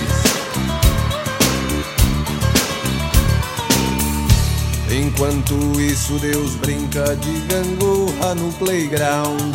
[4.90, 9.54] Enquanto isso, Deus brinca de gangorra no playground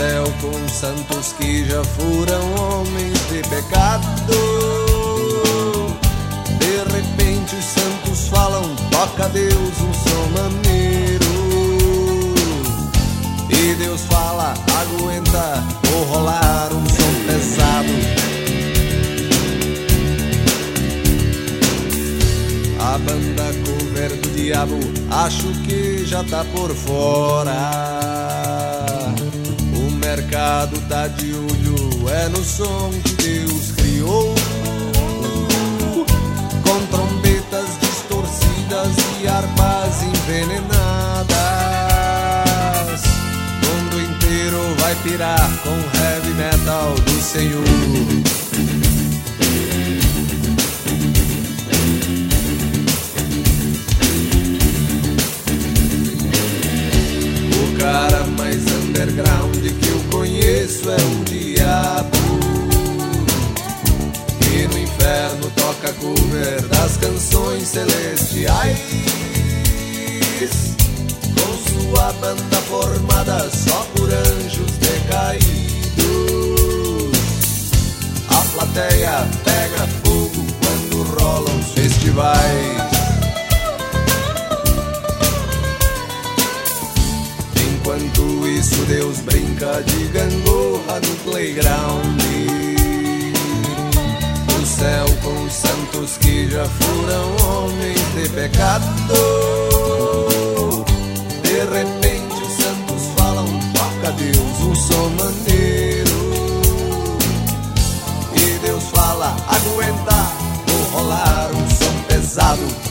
[0.00, 4.06] céu com santos que já foram homens de pecado.
[6.58, 11.26] De repente, os santos falam: toca a Deus um som maneiro.
[13.50, 17.92] E Deus fala: aguenta, vou rolar um som pesado.
[22.80, 24.80] A banda cover do diabo,
[25.10, 28.69] acho que já tá por fora.
[30.16, 34.34] Mercado tá de olho, é no som que Deus criou.
[36.64, 41.30] Com trombetas distorcidas e harpas envenenadas.
[43.62, 47.62] O mundo inteiro vai pirar com heavy metal do Senhor.
[57.62, 59.39] O cara mais underground
[60.80, 62.10] conheço é o diabo.
[64.40, 68.78] Que no inferno toca cover das canções celestiais.
[71.36, 75.50] Com sua banda formada só por anjos decaídos.
[78.28, 82.99] A plateia pega fogo quando rolam os festivais.
[87.90, 92.22] Enquanto isso, Deus brinca de gangorra no playground.
[94.46, 98.84] No céu com os santos que já foram homens de pecado.
[101.42, 106.10] De repente, os santos falam: toca Deus um som maneiro.
[108.36, 110.30] E Deus fala: aguenta,
[110.68, 112.89] vou rolar um som pesado.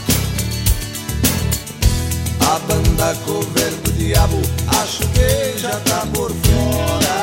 [2.99, 4.41] A banda cover do diabo
[4.81, 7.17] acho que já tá por fora.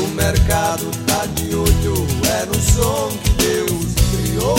[0.00, 4.58] O mercado tá de olho, é no som que Deus criou.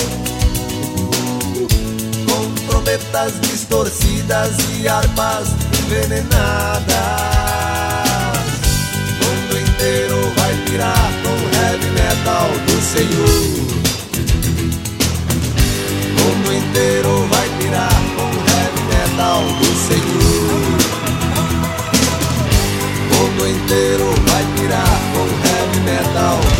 [2.67, 5.47] trombetas distorcidas e harpas
[5.79, 6.95] envenenadas.
[9.21, 13.39] O mundo inteiro vai pirar com heavy metal do Senhor.
[16.11, 18.38] O mundo inteiro vai pirar com
[23.39, 26.58] mundo inteiro vai pirar com heavy metal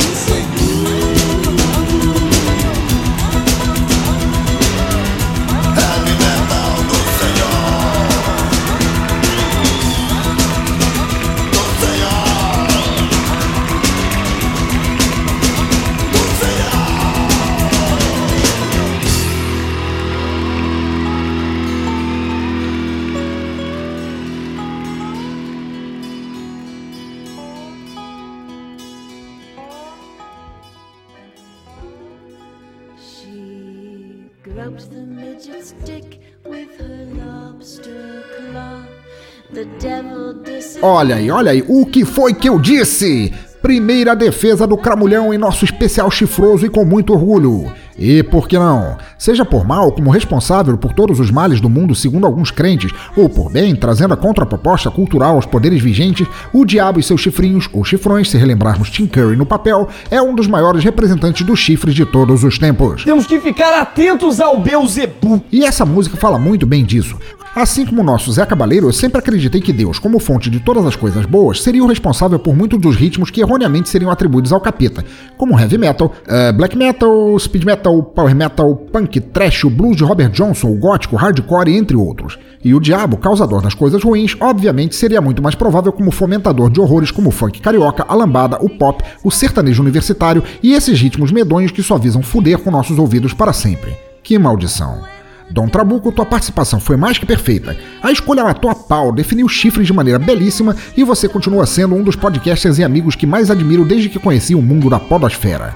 [40.82, 43.34] Olha aí, olha aí, o que foi que eu disse?
[43.62, 47.70] Primeira defesa do Cramulhão em nosso especial chifroso e com muito orgulho.
[47.98, 48.98] E por que não?
[49.20, 53.28] Seja por mal, como responsável por todos os males do mundo, segundo alguns crentes, ou
[53.28, 57.84] por bem, trazendo a contraproposta cultural aos poderes vigentes, o diabo e seus chifrinhos, ou
[57.84, 62.06] chifrões, se relembrarmos Tim Curry no papel, é um dos maiores representantes dos chifres de
[62.06, 63.04] todos os tempos.
[63.04, 65.44] Temos que ficar atentos ao Beuzebu.
[65.52, 67.18] E essa música fala muito bem disso.
[67.56, 70.86] Assim como o nosso Zé Cabaleiro, eu sempre acreditei que Deus, como fonte de todas
[70.86, 74.62] as coisas boas, seria o responsável por muitos dos ritmos que erroneamente seriam atribuídos ao
[74.62, 75.04] capeta,
[75.36, 80.04] como heavy metal, eh, black metal, speed metal, power metal, punk, trash, o blues de
[80.04, 82.38] Robert Johnson, o gótico, hardcore, entre outros.
[82.62, 86.82] E o diabo, causador das coisas ruins, obviamente seria muito mais provável como fomentador de
[86.82, 91.32] horrores como o funk carioca, a lambada, o pop, o sertanejo universitário e esses ritmos
[91.32, 93.96] medonhos que só visam fuder com nossos ouvidos para sempre.
[94.22, 95.02] Que maldição.
[95.50, 97.76] Dom Trabuco, tua participação foi mais que perfeita.
[98.04, 102.04] A escolha matou a pau, definiu chifres de maneira belíssima e você continua sendo um
[102.04, 105.76] dos podcasters e amigos que mais admiro desde que conheci o mundo da podosfera.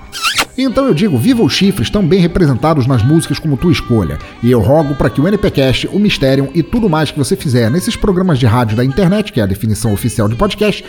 [0.57, 4.19] Então eu digo, viva os chifres tão bem representados nas músicas como tua escolha.
[4.41, 7.71] E eu rogo para que o NPcast, o Mysterium e tudo mais que você fizer
[7.71, 10.85] nesses programas de rádio da internet, que é a definição oficial de podcast,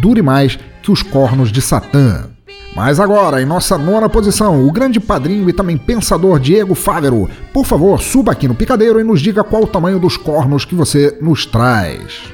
[0.00, 2.28] dure mais que os cornos de Satã.
[2.74, 7.26] Mas agora, em nossa nona posição, o grande padrinho e também pensador Diego Fávero.
[7.50, 10.74] Por favor, suba aqui no picadeiro e nos diga qual o tamanho dos cornos que
[10.74, 12.24] você nos traz.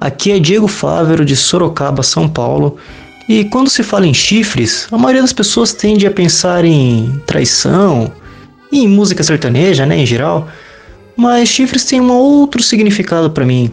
[0.00, 2.76] Aqui é Diego Fávero de Sorocaba, São Paulo.
[3.28, 8.12] E quando se fala em chifres, a maioria das pessoas tende a pensar em traição,
[8.70, 10.48] e em música sertaneja, né, em geral.
[11.16, 13.70] Mas chifres têm um outro significado para mim.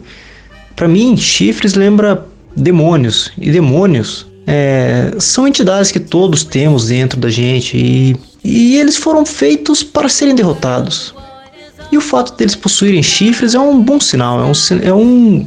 [0.75, 2.25] Para mim, chifres lembra
[2.55, 8.97] demônios e demônios é, são entidades que todos temos dentro da gente e, e eles
[8.97, 11.13] foram feitos para serem derrotados.
[11.91, 14.51] E o fato deles possuírem chifres é um bom sinal, é um,
[14.81, 15.45] é um,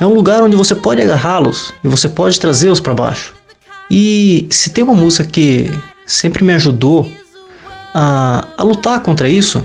[0.00, 3.37] é um lugar onde você pode agarrá-los e você pode trazê-los para baixo.
[3.90, 5.70] E se tem uma música que
[6.06, 7.10] sempre me ajudou
[7.94, 9.64] a, a lutar contra isso,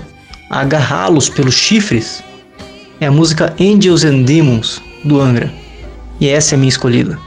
[0.50, 2.22] a agarrá-los pelos chifres,
[3.00, 5.52] é a música Angels and Demons do Angra.
[6.20, 7.18] E essa é a minha escolhida.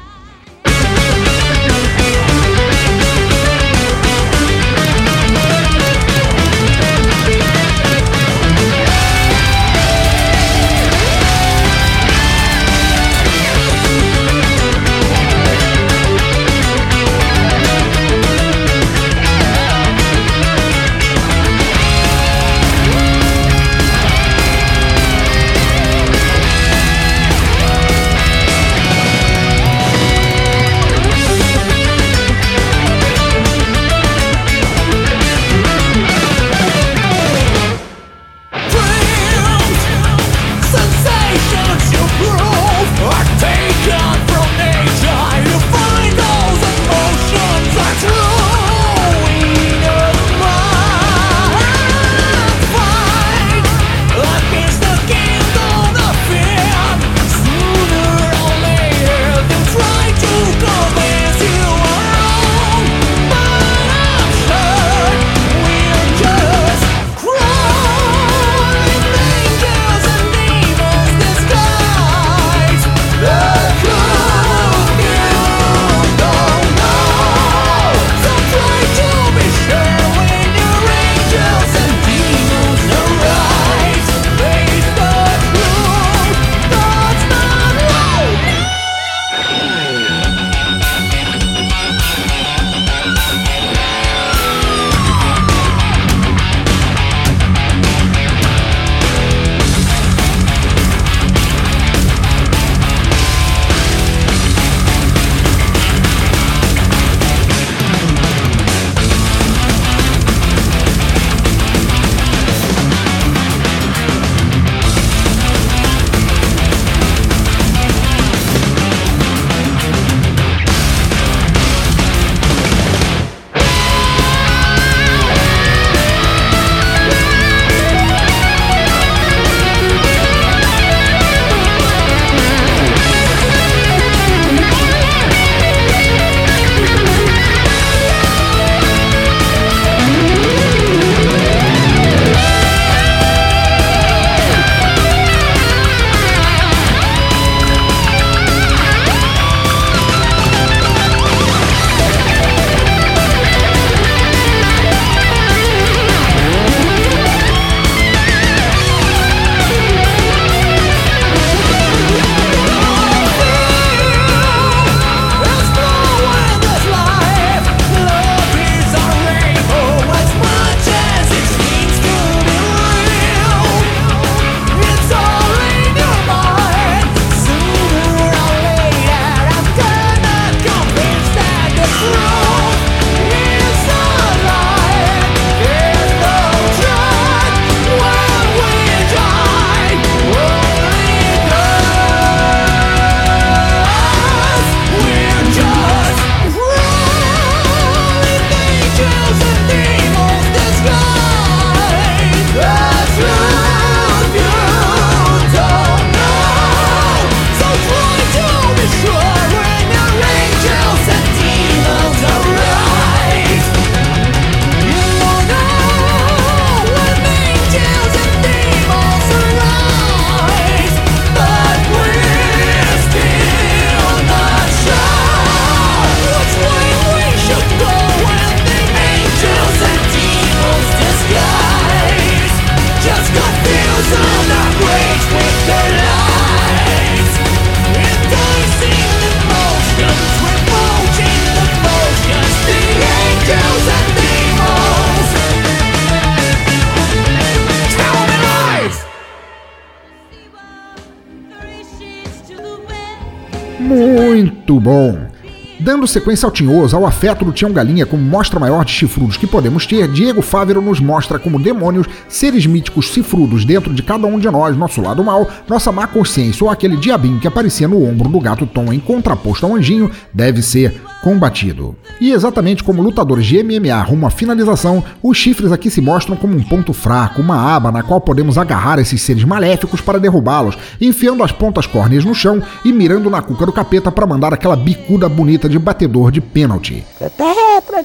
[256.08, 259.46] Dando sequência ao tinhoso, ao afeto do Tião Galinha como mostra maior de chifrudos que
[259.46, 264.40] podemos ter, Diego Fávero nos mostra como demônios, seres míticos cifrudos dentro de cada um
[264.40, 268.30] de nós, nosso lado mal, nossa má consciência ou aquele diabinho que aparecia no ombro
[268.30, 271.94] do gato Tom em contraposto ao anjinho, deve ser combatido.
[272.20, 276.56] E exatamente como lutadores de MMA rumo à finalização, os chifres aqui se mostram como
[276.56, 281.44] um ponto fraco, uma aba na qual podemos agarrar esses seres maléficos para derrubá-los, enfiando
[281.44, 285.30] as pontas córneas no chão e mirando na cuca do capeta para mandar aquela bicuda
[285.30, 287.06] bonita de batedor de pênalti.
[287.20, 288.04] Tetra,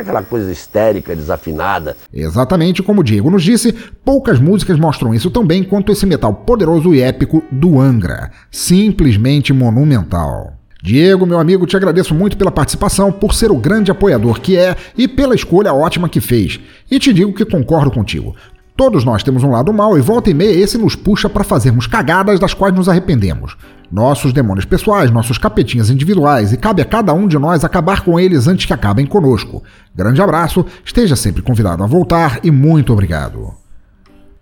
[0.00, 1.96] aquela coisa histérica, desafinada.
[2.12, 3.72] Exatamente como o Diego nos disse,
[4.04, 8.30] poucas músicas mostram isso tão bem quanto esse metal poderoso e épico do Angra.
[8.50, 10.57] Simplesmente monumental.
[10.82, 14.76] Diego, meu amigo, te agradeço muito pela participação, por ser o grande apoiador que é
[14.96, 16.60] e pela escolha ótima que fez.
[16.90, 18.36] E te digo que concordo contigo.
[18.76, 21.88] Todos nós temos um lado mal e volta e meia esse nos puxa para fazermos
[21.88, 23.56] cagadas das quais nos arrependemos.
[23.90, 28.20] Nossos demônios pessoais, nossos capetinhas individuais, e cabe a cada um de nós acabar com
[28.20, 29.64] eles antes que acabem conosco.
[29.96, 33.52] Grande abraço, esteja sempre convidado a voltar e muito obrigado.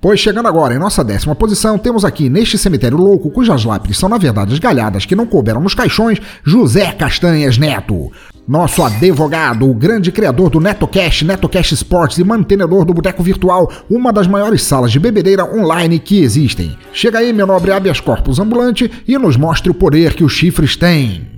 [0.07, 4.09] Pois chegando agora em nossa décima posição, temos aqui neste cemitério louco, cujas lápides são
[4.09, 8.13] na verdade as galhadas que não couberam nos caixões, José Castanhas Neto.
[8.47, 14.13] Nosso advogado, o grande criador do NetoCash, NetoCash Sports e mantenedor do Boteco Virtual, uma
[14.13, 16.79] das maiores salas de bebedeira online que existem.
[16.93, 20.77] Chega aí, meu nobre habeas corpus ambulante, e nos mostre o poder que os chifres
[20.77, 21.36] têm.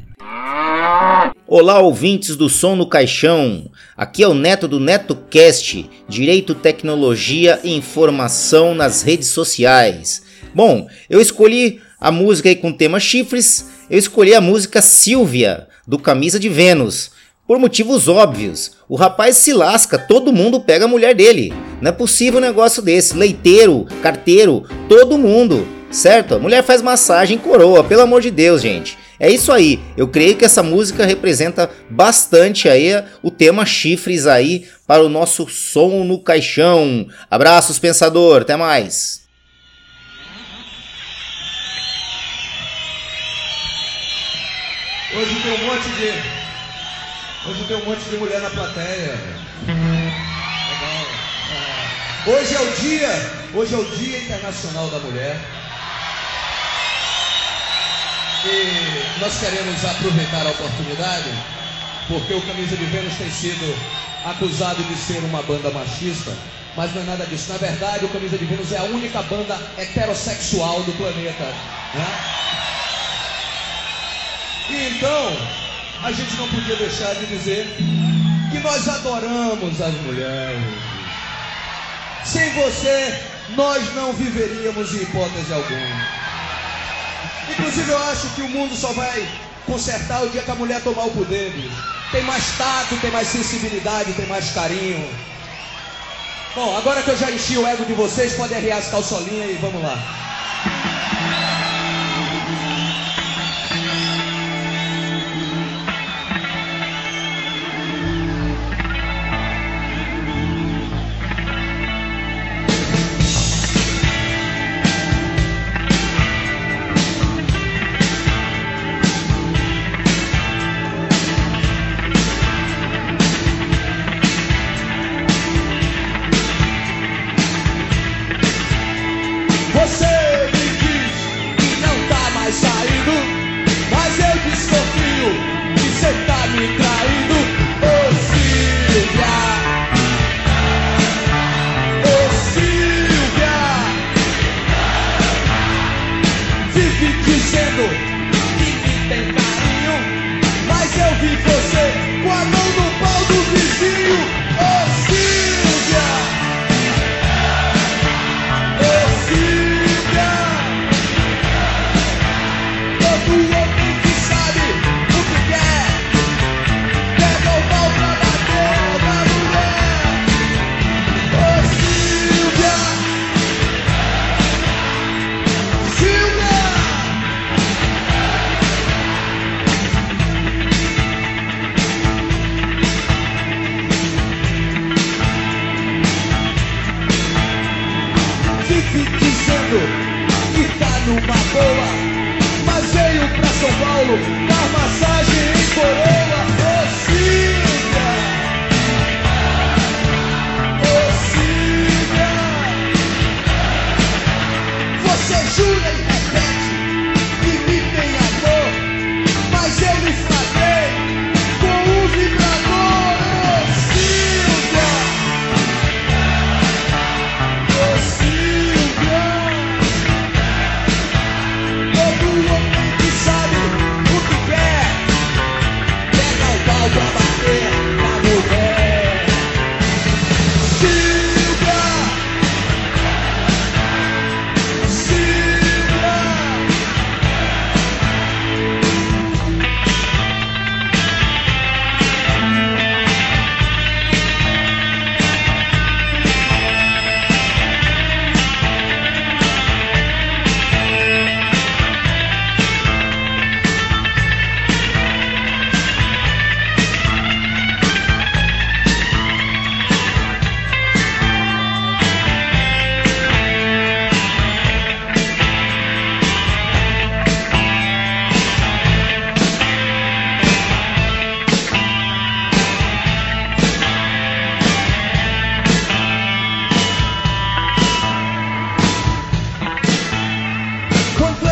[1.51, 3.71] Olá, ouvintes do Som no Caixão.
[3.97, 10.23] Aqui é o Neto do NetoCast, Direito, Tecnologia e Informação nas redes sociais.
[10.55, 15.99] Bom, eu escolhi a música com o tema chifres, eu escolhi a música Silvia, do
[15.99, 17.13] Camisa de Vênus.
[17.47, 18.73] Por motivos óbvios.
[18.87, 21.55] O rapaz se lasca, todo mundo pega a mulher dele.
[21.81, 23.17] Não é possível um negócio desse.
[23.17, 25.67] Leiteiro, carteiro, todo mundo.
[25.91, 26.35] Certo?
[26.35, 28.99] A mulher faz massagem coroa, pelo amor de Deus, gente.
[29.19, 29.81] É isso aí.
[29.97, 35.49] Eu creio que essa música representa bastante aí o tema chifres aí para o nosso
[35.49, 37.09] som no caixão.
[37.31, 38.43] Abraços, pensador.
[38.43, 39.27] Até mais.
[45.17, 47.49] Hoje tem um monte de.
[47.49, 49.19] Hoje tem um monte de mulher na plateia.
[49.67, 51.07] Legal.
[51.51, 52.31] É.
[52.31, 53.09] Hoje é o dia.
[53.55, 55.58] Hoje é o Dia Internacional da Mulher.
[58.45, 61.31] E nós queremos aproveitar a oportunidade,
[62.07, 63.77] porque o Camisa de Vênus tem sido
[64.25, 66.33] acusado de ser uma banda machista,
[66.77, 67.51] mas não é nada disso.
[67.53, 71.45] Na verdade, o Camisa de Vênus é a única banda heterossexual do planeta.
[71.95, 72.07] Né?
[74.71, 75.37] E então,
[76.05, 77.67] a gente não podia deixar de dizer
[78.53, 80.63] que nós adoramos as mulheres.
[82.25, 83.21] Sem você,
[83.57, 86.28] nós não viveríamos em hipótese alguma.
[87.47, 89.29] Inclusive, eu acho que o mundo só vai
[89.67, 91.53] consertar o dia que a mulher tomar o poder.
[92.11, 95.09] Tem mais tato, tem mais sensibilidade, tem mais carinho.
[96.55, 99.55] Bom, agora que eu já enchi o ego de vocês, podem arriar as calçolinhas e
[99.55, 99.97] vamos lá.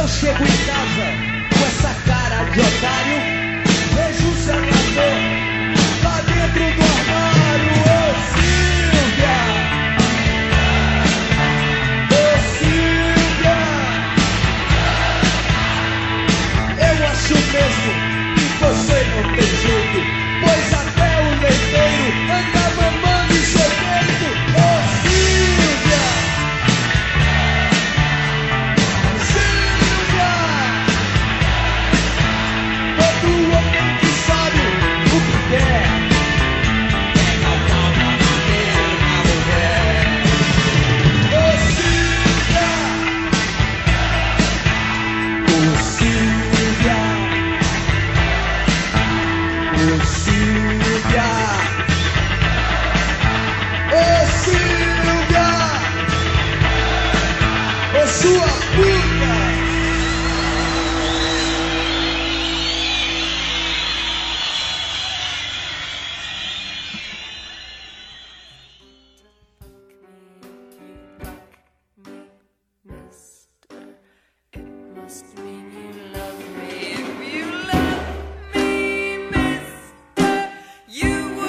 [0.06, 1.12] eu chego em casa
[1.58, 3.35] com essa cara de otário.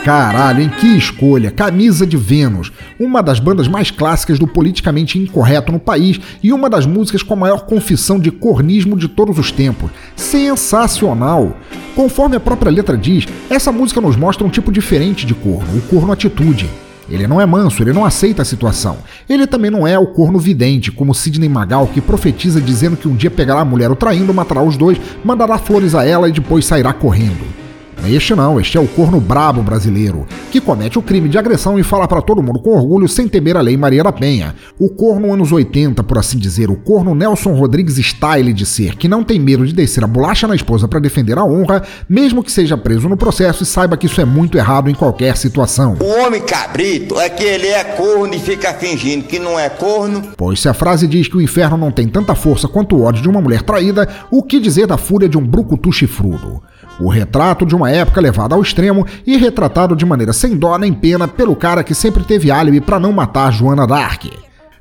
[0.08, 1.52] Caralho, em que escolha!
[1.52, 6.70] Camisa de Vênus, uma das bandas mais clássicas do politicamente incorreto no país e uma
[6.70, 9.92] das músicas com a maior confissão de cornismo de todos os tempos.
[10.16, 11.58] Sensacional!
[11.94, 15.82] Conforme a própria letra diz, essa música nos mostra um tipo diferente de corno, o
[15.82, 16.70] corno atitude.
[17.10, 19.00] Ele não é manso, ele não aceita a situação.
[19.28, 23.16] Ele também não é o corno vidente, como Sidney Magal, que profetiza dizendo que um
[23.18, 26.66] dia pegará a mulher o traindo, matará os dois, mandará flores a ela e depois
[26.66, 27.67] sairá correndo.
[28.06, 31.84] Este não, este é o corno brabo brasileiro, que comete o crime de agressão e
[31.84, 34.56] fala para todo mundo com orgulho sem temer a lei Maria da Penha.
[34.80, 39.10] O corno anos 80, por assim dizer, o corno Nelson Rodrigues style de ser, que
[39.10, 42.52] não tem medo de descer a bolacha na esposa para defender a honra, mesmo que
[42.52, 45.98] seja preso no processo e saiba que isso é muito errado em qualquer situação.
[46.00, 50.30] O homem cabrito é que ele é corno e fica fingindo que não é corno.
[50.38, 53.22] Pois se a frase diz que o inferno não tem tanta força quanto o ódio
[53.22, 56.62] de uma mulher traída, o que dizer da fúria de um brucutu chifrudo?
[57.00, 60.92] O retrato de uma época levada ao extremo e retratado de maneira sem dó nem
[60.92, 64.26] pena pelo cara que sempre teve álibi para não matar Joana Dark.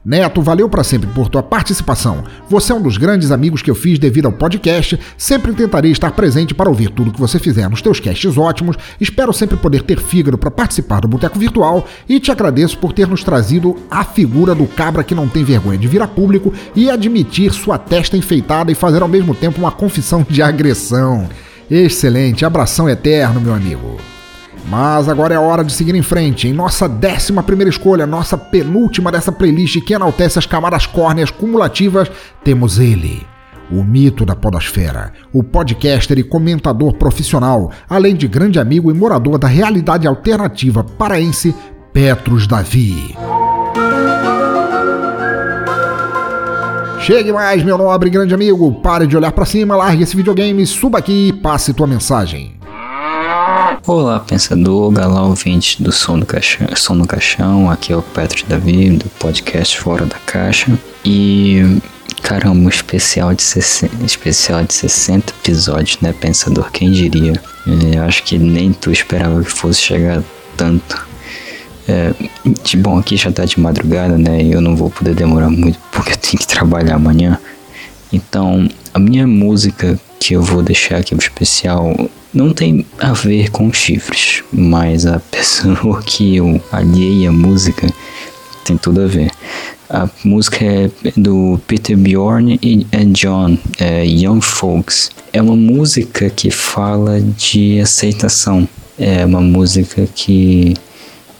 [0.06, 2.22] Neto, valeu para sempre por tua participação.
[2.48, 4.97] Você é um dos grandes amigos que eu fiz devido ao podcast.
[5.18, 8.76] Sempre tentarei estar presente para ouvir tudo que você fizer nos teus casts ótimos.
[9.01, 13.09] Espero sempre poder ter fígado para participar do Boteco Virtual e te agradeço por ter
[13.09, 16.88] nos trazido a figura do cabra que não tem vergonha de vir a público e
[16.88, 21.28] admitir sua testa enfeitada e fazer ao mesmo tempo uma confissão de agressão.
[21.70, 23.97] Excelente, abração eterno, meu amigo.
[24.68, 26.48] Mas agora é a hora de seguir em frente.
[26.48, 32.10] Em nossa décima primeira escolha, nossa penúltima dessa playlist que enaltece as camadas córneas cumulativas,
[32.43, 33.26] temos ele.
[33.70, 39.38] O mito da podosfera, o podcaster e comentador profissional, além de grande amigo e morador
[39.38, 41.55] da realidade alternativa paraense,
[41.93, 43.16] Petros Davi.
[47.06, 48.80] Chegue mais, meu nobre grande amigo.
[48.82, 52.56] Pare de olhar para cima, largue esse videogame, suba aqui e passe tua mensagem.
[53.86, 57.70] Olá, pensador, galã ouvinte do Som, do Caixão, Som no Caixão.
[57.70, 60.76] Aqui é o Petro Davi, do podcast Fora da Caixa.
[61.04, 61.80] E,
[62.24, 66.72] caramba, um especial de, 60, especial de 60 episódios, né, pensador?
[66.72, 67.40] Quem diria?
[67.94, 70.24] Eu acho que nem tu esperava que fosse chegar
[70.56, 71.06] tanto.
[71.88, 72.12] É,
[72.64, 74.42] de, bom, aqui já tá de madrugada, né?
[74.42, 77.38] E eu não vou poder demorar muito porque eu tenho que trabalhar amanhã.
[78.12, 81.94] Então, a minha música que eu vou deixar aqui especial
[82.32, 87.88] não tem a ver com chifres, mas a pessoa que eu alhei a música
[88.64, 89.30] tem tudo a ver.
[89.88, 95.12] A música é do Peter Bjorn e John, é Young Folks.
[95.32, 98.68] É uma música que fala de aceitação.
[98.98, 100.74] É uma música que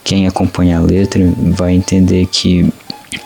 [0.07, 2.71] quem acompanha a letra vai entender que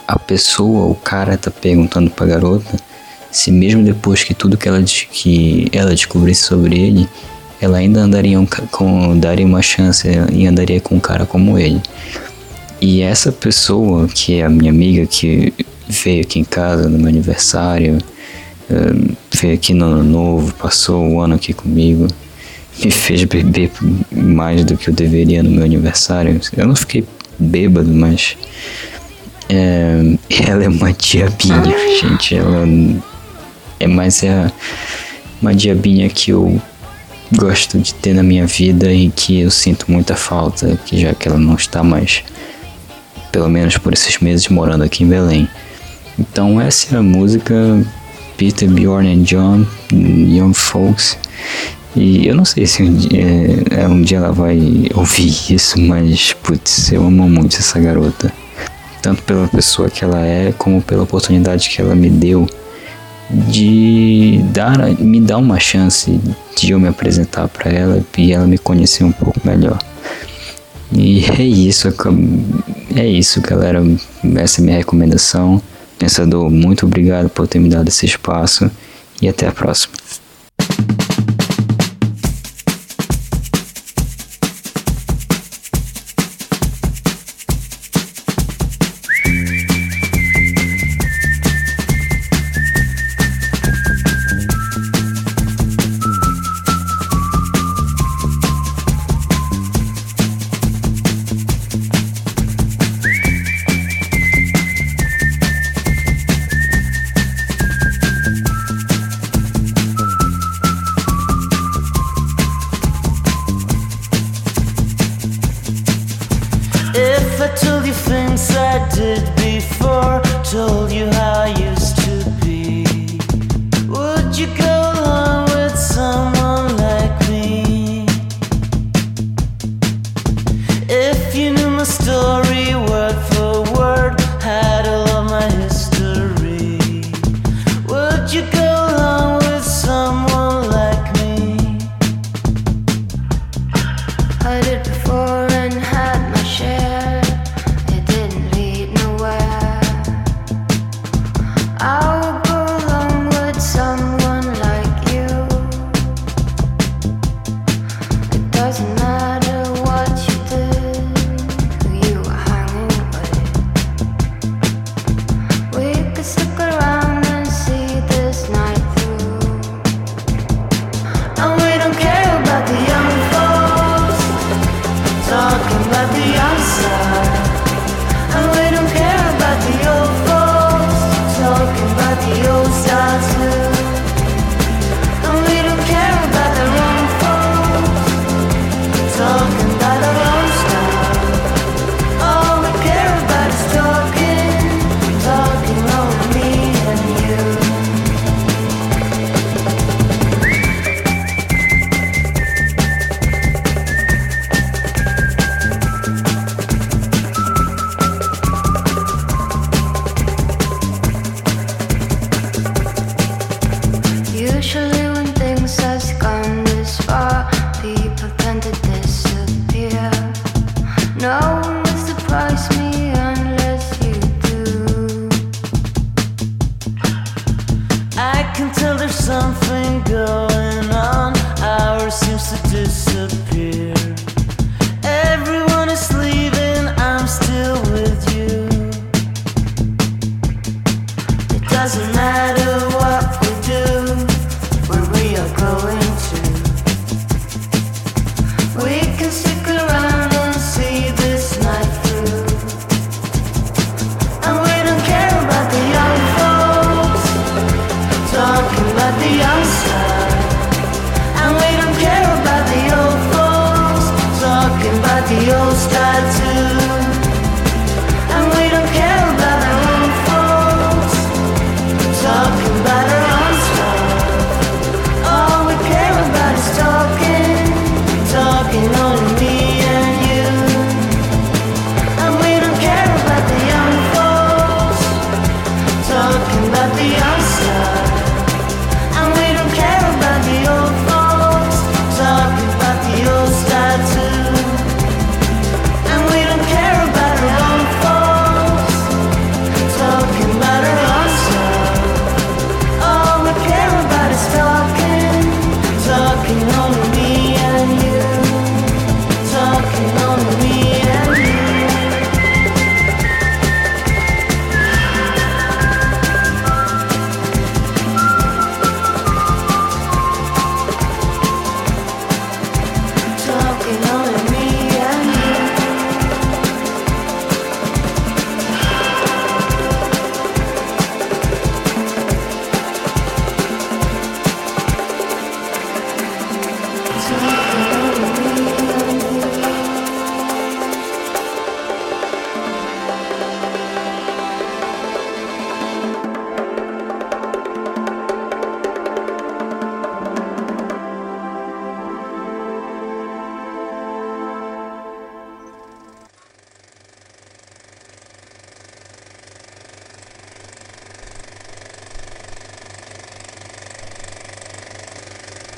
[0.08, 2.76] a pessoa, o cara tá perguntando pra garota
[3.32, 7.08] se mesmo depois que tudo que ela, que ela descobrisse sobre ele,
[7.62, 11.80] ela ainda andaria um, com, daria uma chance e andaria com um cara como ele.
[12.82, 15.53] E essa pessoa, que é a minha amiga que
[15.88, 17.99] veio aqui em casa no meu aniversário,
[19.32, 22.08] veio aqui no ano novo, passou o ano aqui comigo,
[22.84, 23.72] me fez beber
[24.11, 26.39] mais do que eu deveria no meu aniversário.
[26.56, 27.03] Eu não fiquei
[27.38, 28.38] bêbado, mas
[29.49, 30.18] é,
[30.48, 32.35] ela é uma diabinha, gente.
[32.35, 32.65] Ela
[33.80, 34.52] é mais é
[35.41, 36.61] uma diabinha que eu
[37.35, 41.27] gosto de ter na minha vida e que eu sinto muita falta, que já que
[41.27, 42.23] ela não está mais,
[43.31, 45.48] pelo menos por esses meses morando aqui em Belém.
[46.19, 47.56] Então essa é a música
[48.38, 51.18] Peter, Bjorn and John, Young Folks.
[51.95, 53.22] E eu não sei se um dia,
[53.69, 54.59] é, um dia ela vai
[54.95, 58.31] ouvir isso, mas putz, eu amo muito essa garota.
[59.01, 62.47] Tanto pela pessoa que ela é, como pela oportunidade que ela me deu
[63.30, 66.19] de dar, me dar uma chance
[66.55, 69.80] de eu me apresentar para ela e ela me conhecer um pouco melhor.
[70.93, 71.88] E é isso,
[72.95, 73.81] é isso, galera.
[74.35, 75.61] Essa é minha recomendação.
[75.97, 78.69] Pensador, muito obrigado por ter me dado esse espaço
[79.22, 79.93] e até a próxima.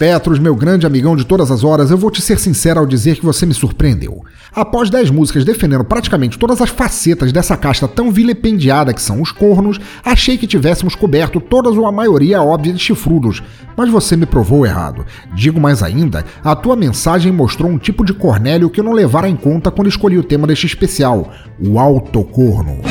[0.04, 3.16] Petros, meu grande amigão de todas as horas, eu vou te ser sincero ao dizer
[3.16, 4.22] que você me surpreendeu.
[4.54, 9.32] Após 10 músicas defendendo praticamente todas as facetas dessa casta tão vilipendiada que são os
[9.32, 13.42] cornos, achei que tivéssemos coberto todas ou a maioria óbvia de chifrudos,
[13.78, 15.06] mas você me provou errado.
[15.34, 19.30] Digo mais ainda, a tua mensagem mostrou um tipo de Cornélio que eu não levara
[19.30, 22.82] em conta quando escolhi o tema deste especial, o autocorno.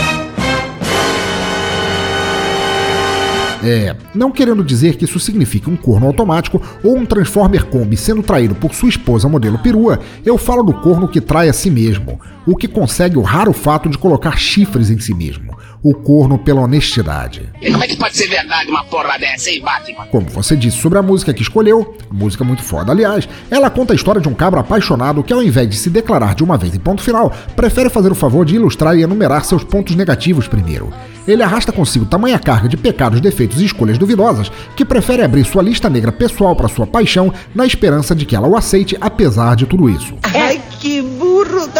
[3.62, 8.22] É, não querendo dizer que isso signifique um corno automático ou um Transformer Kombi sendo
[8.22, 12.20] traído por sua esposa modelo perua, eu falo do corno que trai a si mesmo,
[12.44, 15.51] o que consegue o raro fato de colocar chifres em si mesmo,
[15.82, 17.50] o corno pela honestidade.
[17.60, 20.06] E como é que pode ser verdade uma porra dessa, hein, Batman?
[20.06, 23.96] Como você disse sobre a música que escolheu, música muito foda, aliás, ela conta a
[23.96, 26.78] história de um cabra apaixonado que, ao invés de se declarar de uma vez em
[26.78, 30.92] ponto final, prefere fazer o favor de ilustrar e enumerar seus pontos negativos primeiro.
[31.26, 35.62] Ele arrasta consigo tamanha carga de pecados, defeitos e escolhas duvidosas que prefere abrir sua
[35.62, 39.66] lista negra pessoal para sua paixão na esperança de que ela o aceite apesar de
[39.66, 40.14] tudo isso.
[40.22, 41.00] Ai, que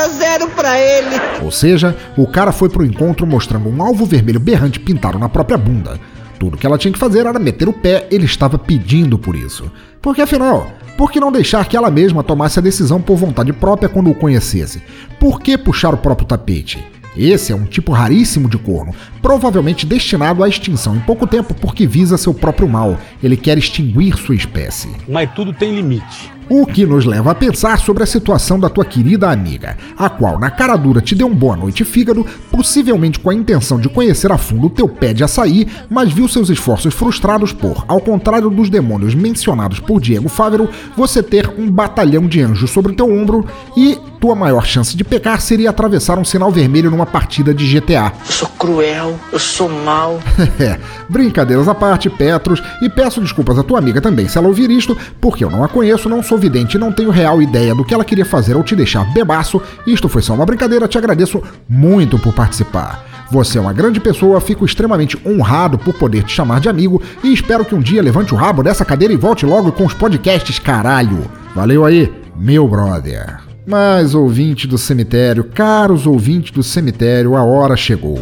[0.09, 1.17] zero pra ele.
[1.43, 5.59] Ou seja, o cara foi pro encontro mostrando um alvo vermelho berrante pintado na própria
[5.59, 5.99] bunda.
[6.39, 9.71] Tudo que ela tinha que fazer era meter o pé, ele estava pedindo por isso.
[10.01, 13.89] Porque afinal, por que não deixar que ela mesma tomasse a decisão por vontade própria
[13.89, 14.83] quando o conhecesse?
[15.21, 16.85] Por que puxar o próprio tapete?
[17.17, 21.87] Esse é um tipo raríssimo de corno, provavelmente destinado à extinção em pouco tempo porque
[21.87, 22.99] visa seu próprio mal.
[23.23, 24.89] Ele quer extinguir sua espécie.
[25.07, 26.33] Mas tudo tem limite.
[26.49, 30.39] O que nos leva a pensar sobre a situação da tua querida amiga, a qual
[30.39, 34.31] na cara dura te deu um boa noite fígado, possivelmente com a intenção de conhecer
[34.31, 38.51] a fundo o teu pé de açaí, mas viu seus esforços frustrados por, ao contrário
[38.51, 43.47] dos demônios mencionados por Diego Fávero, você ter um batalhão de anjos sobre teu ombro
[43.77, 48.13] e tua maior chance de pecar seria atravessar um sinal vermelho numa partida de GTA.
[48.25, 50.21] Eu sou cruel, eu sou mau.
[50.61, 50.79] É,
[51.09, 54.97] brincadeiras à parte, Petros, e peço desculpas à tua amiga também se ela ouvir isto,
[55.21, 58.05] porque eu não a conheço, não sou vidente não tenho real ideia do que ela
[58.05, 59.63] queria fazer ao te deixar bebaço.
[59.87, 63.07] Isto foi só uma brincadeira, te agradeço muito por participar.
[63.31, 67.33] Você é uma grande pessoa, fico extremamente honrado por poder te chamar de amigo e
[67.33, 70.59] espero que um dia levante o rabo dessa cadeira e volte logo com os podcasts,
[70.59, 71.31] caralho.
[71.55, 73.39] Valeu aí, meu brother.
[73.65, 78.21] Mas, ouvinte do cemitério, caros ouvintes do cemitério, a hora chegou.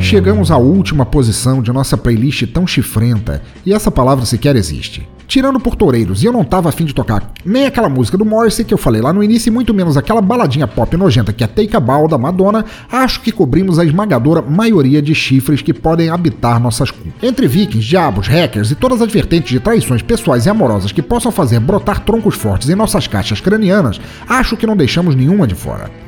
[0.00, 5.06] Chegamos à última posição de nossa playlist tão chifrenta, e essa palavra sequer existe.
[5.26, 8.64] Tirando por toureiros, e eu não tava afim de tocar nem aquela música do Morrissey
[8.64, 11.46] que eu falei lá no início, e muito menos aquela baladinha pop nojenta que é
[11.46, 16.08] Take a Bow da Madonna, acho que cobrimos a esmagadora maioria de chifres que podem
[16.08, 17.08] habitar nossas cu.
[17.22, 21.32] Entre vikings, diabos, hackers e todas as vertentes de traições pessoais e amorosas que possam
[21.32, 26.05] fazer brotar troncos fortes em nossas caixas cranianas, acho que não deixamos nenhuma de fora.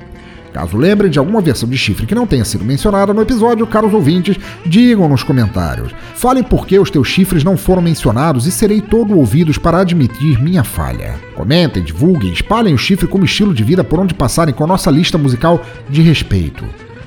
[0.59, 3.95] Caso lembrem de alguma versão de chifre que não tenha sido mencionada no episódio, caros
[3.95, 4.37] ouvintes,
[4.67, 5.95] digam nos comentários.
[6.17, 10.43] Falem por que os teus chifres não foram mencionados e serei todo ouvidos para admitir
[10.43, 11.15] minha falha.
[11.37, 14.91] Comentem, divulguem, espalhem o chifre como estilo de vida por onde passarem com a nossa
[14.91, 16.65] lista musical de respeito.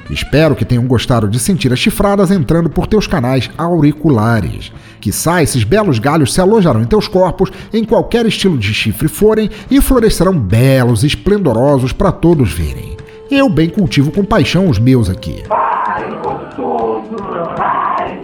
[0.09, 4.71] Espero que tenham gostado de sentir as chifradas entrando por teus canais auriculares.
[5.01, 9.49] Quiçá esses belos galhos se alojarão em teus corpos em qualquer estilo de chifre forem
[9.69, 13.00] e florescerão belos e esplendorosos para todos verem.
[13.31, 15.41] Eu bem cultivo com paixão os meus aqui.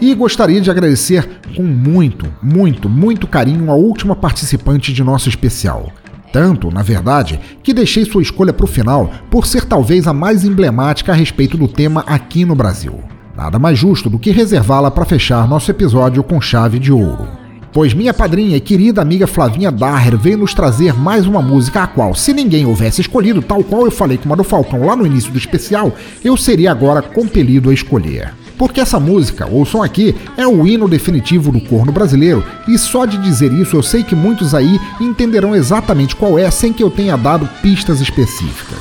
[0.01, 1.25] E gostaria de agradecer
[1.55, 5.93] com muito, muito, muito carinho a última participante de nosso especial.
[6.33, 10.43] Tanto, na verdade, que deixei sua escolha para o final por ser talvez a mais
[10.43, 12.99] emblemática a respeito do tema aqui no Brasil.
[13.33, 17.46] Nada mais justo do que reservá-la para fechar nosso episódio com chave de ouro.
[17.71, 21.87] Pois minha padrinha e querida amiga Flavinha Daher veio nos trazer mais uma música a
[21.87, 25.05] qual, se ninguém houvesse escolhido, tal qual eu falei com a do Falcão lá no
[25.05, 28.33] início do especial, eu seria agora compelido a escolher.
[28.57, 33.17] Porque essa música, ouçam aqui, é o hino definitivo do corno brasileiro, e só de
[33.17, 37.15] dizer isso eu sei que muitos aí entenderão exatamente qual é sem que eu tenha
[37.15, 38.79] dado pistas específicas.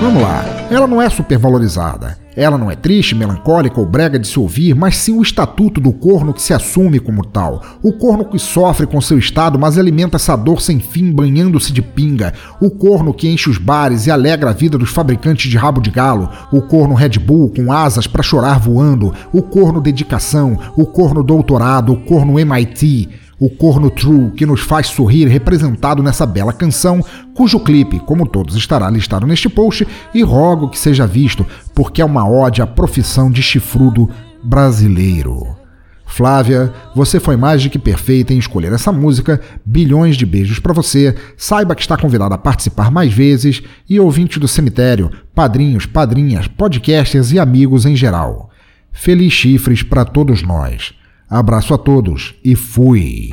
[0.00, 2.18] Vamos lá, ela não é supervalorizada.
[2.36, 5.92] Ela não é triste, melancólica ou brega de se ouvir, mas sim o estatuto do
[5.92, 7.62] corno que se assume como tal.
[7.80, 11.80] O corno que sofre com seu estado, mas alimenta essa dor sem fim, banhando-se de
[11.80, 12.34] pinga.
[12.60, 15.90] O corno que enche os bares e alegra a vida dos fabricantes de rabo de
[15.90, 16.28] galo.
[16.50, 19.14] O corno Red Bull com asas para chorar voando.
[19.32, 20.58] O corno dedicação.
[20.76, 21.92] O corno doutorado.
[21.92, 27.04] O corno MIT o corno true que nos faz sorrir representado nessa bela canção,
[27.34, 32.04] cujo clipe, como todos, estará listado neste post e rogo que seja visto, porque é
[32.04, 34.08] uma ode à profissão de chifrudo
[34.42, 35.64] brasileiro.
[36.06, 39.40] Flávia, você foi mais do que perfeita em escolher essa música.
[39.64, 41.14] Bilhões de beijos para você.
[41.36, 47.32] Saiba que está convidada a participar mais vezes e ouvinte do cemitério, padrinhos, padrinhas, podcasters
[47.32, 48.50] e amigos em geral.
[48.92, 50.94] Feliz chifres para todos nós.
[51.34, 53.30] Abraço a todos e fui!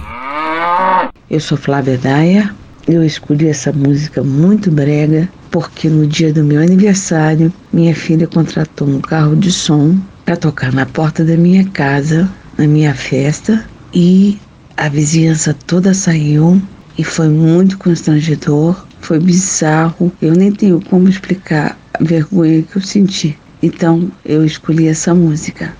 [1.29, 2.51] Eu sou Flávia Daia.
[2.87, 8.87] Eu escolhi essa música muito brega porque no dia do meu aniversário, minha filha contratou
[8.87, 9.95] um carro de som
[10.25, 13.63] para tocar na porta da minha casa, na minha festa,
[13.93, 14.39] e
[14.77, 16.59] a vizinhança toda saiu
[16.97, 20.11] e foi muito constrangedor, foi bizarro.
[20.19, 23.37] Eu nem tenho como explicar a vergonha que eu senti.
[23.61, 25.79] Então eu escolhi essa música.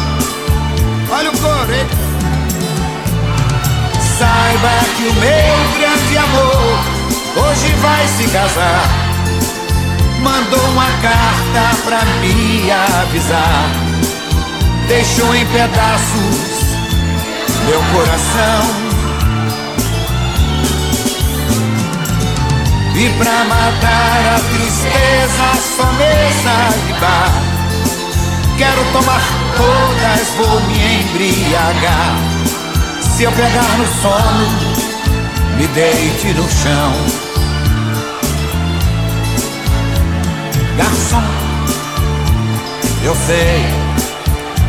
[1.13, 1.85] Olha o coro, hein?
[4.17, 6.79] Saiba que o meu grande amor
[7.35, 8.89] hoje vai se casar.
[10.21, 13.69] Mandou uma carta pra me avisar.
[14.87, 16.51] Deixou em pedaços
[17.65, 18.91] meu coração.
[22.95, 27.31] E pra matar a tristeza só mesa de bar
[28.57, 32.15] Quero tomar todas, vou me embriagar
[33.01, 34.47] Se eu pegar no sono,
[35.57, 36.93] me deite no chão
[40.77, 41.23] Garçom,
[43.03, 43.65] eu sei,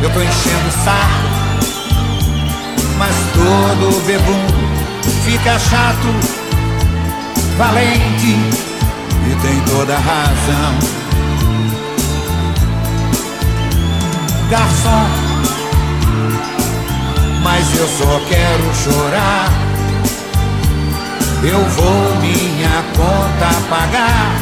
[0.01, 1.33] eu tô enchendo o saco
[2.97, 4.47] Mas todo bebum
[5.25, 6.43] fica chato
[7.57, 8.35] valente
[9.25, 11.02] e tem toda a razão.
[14.49, 15.07] Garçom,
[17.41, 19.51] mas eu só quero chorar.
[21.43, 24.35] Eu vou minha conta pagar.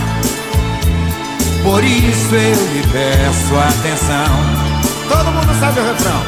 [1.64, 4.72] Por isso eu lhe peço atenção.
[5.08, 6.22] Todo mundo sabe o refrão.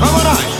[0.00, 0.59] Vamos nós!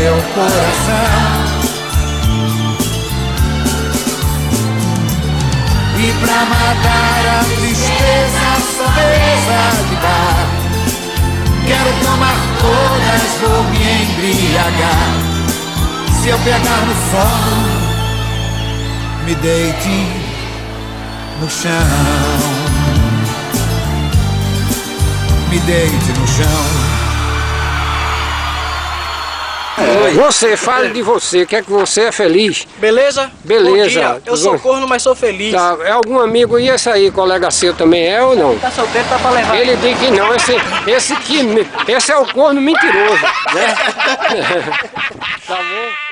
[0.00, 1.40] Meu coração.
[5.98, 8.48] E pra matar a tristeza,
[8.96, 9.60] mesa
[9.90, 10.48] de bar.
[11.66, 15.10] Quero tomar todas, vou me embriagar.
[16.22, 17.60] Se eu pegar no sono,
[19.26, 19.98] me deite
[21.42, 21.70] no chão.
[25.50, 26.79] Me deite no chão.
[30.14, 32.66] Você, fale de você, quer que você é feliz.
[32.78, 33.30] Beleza?
[33.44, 34.20] Beleza.
[34.26, 35.52] Eu sou corno, mas sou feliz.
[35.52, 38.58] Tá, é algum amigo e esse aí, colega seu também é ou não?
[38.58, 39.56] Tá solteiro, tá pra levar.
[39.56, 40.54] Ele diz que não, esse,
[40.86, 41.40] esse, que,
[41.88, 43.22] esse é o corno mentiroso,
[43.54, 43.74] né?
[45.46, 46.09] tá bom?